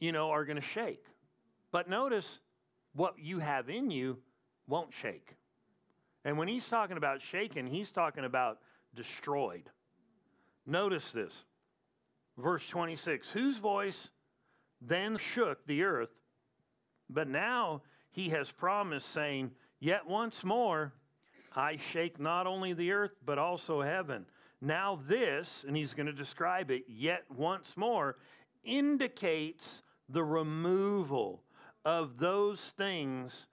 you 0.00 0.10
know, 0.10 0.30
are 0.30 0.44
going 0.44 0.60
to 0.60 0.66
shake. 0.66 1.04
But 1.70 1.88
notice 1.88 2.40
what 2.94 3.14
you 3.20 3.38
have 3.38 3.70
in 3.70 3.88
you 3.88 4.18
won't 4.66 4.92
shake. 4.92 5.36
And 6.24 6.36
when 6.36 6.48
he's 6.48 6.66
talking 6.66 6.96
about 6.96 7.22
shaken, 7.22 7.68
he's 7.68 7.92
talking 7.92 8.24
about 8.24 8.58
destroyed. 8.96 9.70
Notice 10.66 11.12
this. 11.12 11.44
Verse 12.38 12.66
26 12.68 13.30
Whose 13.30 13.58
voice 13.58 14.10
then 14.80 15.16
shook 15.16 15.66
the 15.66 15.82
earth, 15.82 16.14
but 17.08 17.28
now 17.28 17.82
he 18.10 18.28
has 18.30 18.50
promised, 18.50 19.10
saying, 19.12 19.50
Yet 19.80 20.06
once 20.06 20.44
more 20.44 20.92
I 21.54 21.78
shake 21.92 22.20
not 22.20 22.46
only 22.46 22.72
the 22.72 22.92
earth, 22.92 23.12
but 23.24 23.38
also 23.38 23.80
heaven. 23.80 24.26
Now, 24.60 25.00
this, 25.06 25.64
and 25.66 25.76
he's 25.76 25.94
going 25.94 26.06
to 26.06 26.12
describe 26.12 26.70
it 26.70 26.84
yet 26.88 27.24
once 27.34 27.76
more, 27.76 28.16
indicates 28.64 29.82
the 30.08 30.24
removal 30.24 31.42
of 31.84 32.18
those 32.18 32.72
things 32.76 33.46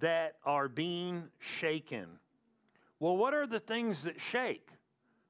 that 0.00 0.36
are 0.44 0.68
being 0.68 1.24
shaken. 1.38 2.06
Well, 2.98 3.16
what 3.16 3.34
are 3.34 3.46
the 3.46 3.60
things 3.60 4.02
that 4.02 4.20
shake? 4.20 4.68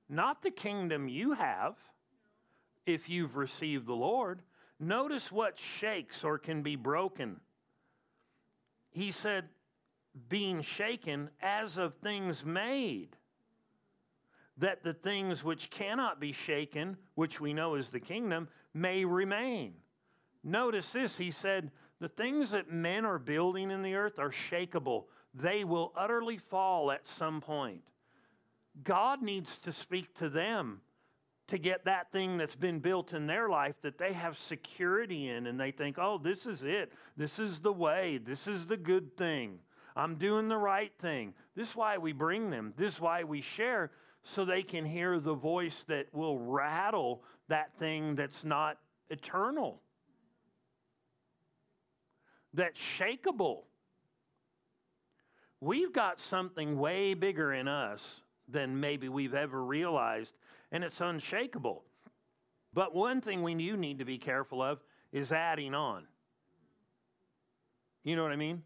Not 0.09 0.43
the 0.43 0.51
kingdom 0.51 1.09
you 1.09 1.33
have 1.33 1.77
if 2.87 3.09
you've 3.09 3.37
received 3.37 3.87
the 3.87 3.95
Lord. 3.95 4.43
Notice 4.79 5.31
what 5.31 5.59
shakes 5.59 6.25
or 6.25 6.39
can 6.39 6.63
be 6.63 6.77
broken 6.77 7.41
he 8.91 9.13
said, 9.13 9.49
being 10.29 10.63
shaken 10.63 11.31
as 11.41 11.79
of 11.79 11.95
things 11.97 12.45
made, 12.45 13.17
that 14.57 14.83
the 14.83 14.95
things 14.95 15.45
which 15.45 15.71
cannot 15.71 16.21
be 16.21 16.33
shaken, 16.33 16.97
which 17.15 17.41
we 17.41 17.55
know 17.55 17.77
is 17.77 17.89
the 17.89 18.01
kingdom, 18.01 18.49
may 18.75 19.05
remain. 19.05 19.75
Notice 20.43 20.91
this, 20.91 21.17
he 21.17 21.31
said, 21.31 21.71
the 22.01 22.09
things 22.09 22.51
that 22.51 22.73
men 22.73 23.05
are 23.05 23.19
building 23.19 23.71
in 23.71 23.83
the 23.83 23.95
earth 23.95 24.19
are 24.19 24.33
shakable. 24.33 25.05
They 25.35 25.65
will 25.65 25.93
utterly 25.97 26.39
fall 26.39 26.91
at 26.91 27.07
some 27.07 27.41
point. 27.41 27.83
God 28.83 29.23
needs 29.23 29.59
to 29.59 29.73
speak 29.73 30.15
to 30.19 30.29
them 30.29 30.81
to 31.51 31.59
get 31.59 31.85
that 31.85 32.11
thing 32.13 32.39
that's 32.39 32.57
been 32.57 32.79
built 32.79 33.13
in 33.13 33.27
their 33.27 33.49
life 33.49 33.75
that 33.83 33.99
they 33.99 34.13
have 34.13 34.39
security 34.39 35.29
in 35.29 35.47
and 35.47 35.59
they 35.59 35.73
think, 35.73 35.97
oh, 35.99 36.17
this 36.17 36.47
is 36.47 36.63
it. 36.63 36.93
This 37.17 37.39
is 37.39 37.59
the 37.59 37.73
way. 37.73 38.21
This 38.25 38.47
is 38.47 38.67
the 38.67 38.77
good 38.77 39.17
thing. 39.17 39.59
I'm 39.97 40.15
doing 40.15 40.49
the 40.49 40.57
right 40.57 40.93
thing. 41.01 41.35
This 41.57 41.71
is 41.71 41.77
why 41.77 41.99
we 41.99 42.13
bring 42.13 42.51
them. 42.51 42.73
This 42.77 42.95
is 42.95 43.01
why 43.01 43.25
we 43.25 43.41
share 43.41 43.91
so 44.23 44.45
they 44.45 44.63
can 44.63 44.85
hear 44.85 45.19
the 45.19 45.35
voice 45.35 45.85
that 45.89 46.07
will 46.13 46.39
rattle 46.39 47.23
that 47.49 47.71
thing 47.79 48.15
that's 48.15 48.45
not 48.45 48.79
eternal, 49.09 49.81
that's 52.55 52.79
shakable. 52.79 53.63
We've 55.61 55.93
got 55.93 56.21
something 56.21 56.79
way 56.79 57.15
bigger 57.15 57.53
in 57.53 57.67
us 57.67 58.23
than 58.49 58.79
maybe 58.81 59.09
we've 59.09 59.35
ever 59.35 59.63
realized 59.63 60.35
and 60.73 60.85
it's 60.85 61.01
unshakable. 61.01 61.85
But 62.73 62.95
one 62.95 63.21
thing 63.21 63.43
we 63.43 63.55
do 63.55 63.77
need 63.77 63.99
to 63.99 64.05
be 64.05 64.19
careful 64.19 64.63
of 64.63 64.79
is 65.13 65.33
adding 65.33 65.75
on. 65.75 66.05
You 68.05 68.17
know 68.17 68.23
what 68.23 68.33
I 68.33 68.37
mean? 68.37 68.63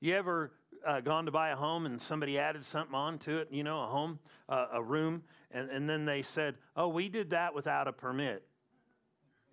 You 0.00 0.14
ever 0.14 0.52
uh, 0.86 1.00
gone 1.00 1.26
to 1.26 1.30
buy 1.30 1.50
a 1.50 1.56
home 1.56 1.86
and 1.86 2.00
somebody 2.00 2.38
added 2.38 2.64
something 2.64 2.94
on 2.94 3.18
to 3.20 3.38
it, 3.38 3.48
you 3.50 3.62
know, 3.62 3.82
a 3.82 3.86
home, 3.86 4.18
uh, 4.48 4.66
a 4.72 4.82
room, 4.82 5.22
and, 5.50 5.70
and 5.70 5.88
then 5.88 6.04
they 6.04 6.22
said, 6.22 6.56
oh, 6.76 6.88
we 6.88 7.08
did 7.08 7.30
that 7.30 7.54
without 7.54 7.86
a 7.86 7.92
permit. 7.92 8.42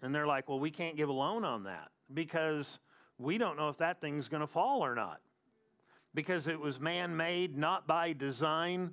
And 0.02 0.16
they're 0.16 0.28
like, 0.28 0.48
well, 0.48 0.60
we 0.60 0.72
can't 0.72 0.96
give 0.96 1.10
a 1.10 1.14
loan 1.14 1.44
on 1.44 1.64
that 1.64 1.90
because 2.14 2.80
we 3.18 3.38
don't 3.38 3.58
know 3.58 3.70
if 3.70 3.78
that 3.78 4.00
thing's 4.02 4.28
going 4.28 4.42
to 4.42 4.48
fall 4.48 4.84
or 4.84 4.96
not 4.96 5.20
because 6.16 6.48
it 6.48 6.60
was 6.60 6.80
man 6.80 7.16
made, 7.16 7.58
not 7.58 7.86
by 7.86 8.14
design. 8.14 8.92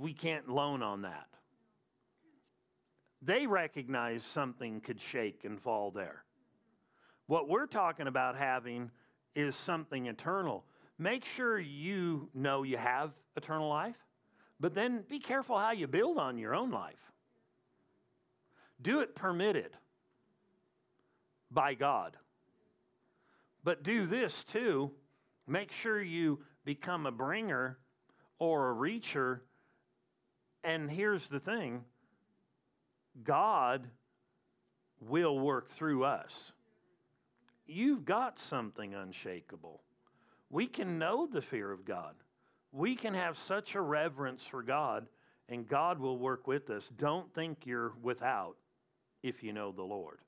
We 0.00 0.12
can't 0.12 0.48
loan 0.48 0.82
on 0.82 1.02
that. 1.02 1.28
They 3.22 3.46
recognize 3.46 4.22
something 4.24 4.80
could 4.80 5.00
shake 5.00 5.44
and 5.44 5.60
fall 5.60 5.90
there. 5.90 6.24
What 7.26 7.48
we're 7.48 7.66
talking 7.66 8.06
about 8.06 8.36
having 8.36 8.90
is 9.34 9.56
something 9.56 10.06
eternal. 10.06 10.64
Make 10.98 11.24
sure 11.24 11.58
you 11.58 12.28
know 12.34 12.62
you 12.62 12.76
have 12.76 13.12
eternal 13.36 13.68
life, 13.68 13.96
but 14.60 14.74
then 14.74 15.04
be 15.08 15.18
careful 15.18 15.58
how 15.58 15.72
you 15.72 15.86
build 15.86 16.18
on 16.18 16.38
your 16.38 16.54
own 16.54 16.70
life. 16.70 17.00
Do 18.82 19.00
it 19.00 19.14
permitted 19.14 19.70
by 21.50 21.74
God. 21.74 22.16
But 23.62 23.82
do 23.82 24.06
this 24.06 24.44
too. 24.44 24.90
Make 25.46 25.72
sure 25.72 26.02
you 26.02 26.40
become 26.64 27.06
a 27.06 27.12
bringer 27.12 27.78
or 28.38 28.70
a 28.70 28.74
reacher. 28.74 29.40
And 30.64 30.90
here's 30.90 31.28
the 31.28 31.40
thing 31.40 31.84
God 33.22 33.86
will 35.00 35.38
work 35.38 35.70
through 35.70 36.04
us. 36.04 36.52
You've 37.66 38.04
got 38.04 38.38
something 38.38 38.94
unshakable. 38.94 39.82
We 40.50 40.66
can 40.66 40.98
know 40.98 41.28
the 41.30 41.42
fear 41.42 41.70
of 41.70 41.84
God. 41.84 42.14
We 42.72 42.96
can 42.96 43.14
have 43.14 43.38
such 43.38 43.74
a 43.74 43.80
reverence 43.80 44.42
for 44.50 44.62
God, 44.62 45.06
and 45.48 45.68
God 45.68 45.98
will 45.98 46.18
work 46.18 46.46
with 46.46 46.70
us. 46.70 46.90
Don't 46.98 47.32
think 47.34 47.58
you're 47.64 47.92
without 48.02 48.56
if 49.22 49.42
you 49.42 49.52
know 49.52 49.72
the 49.72 49.82
Lord. 49.82 50.18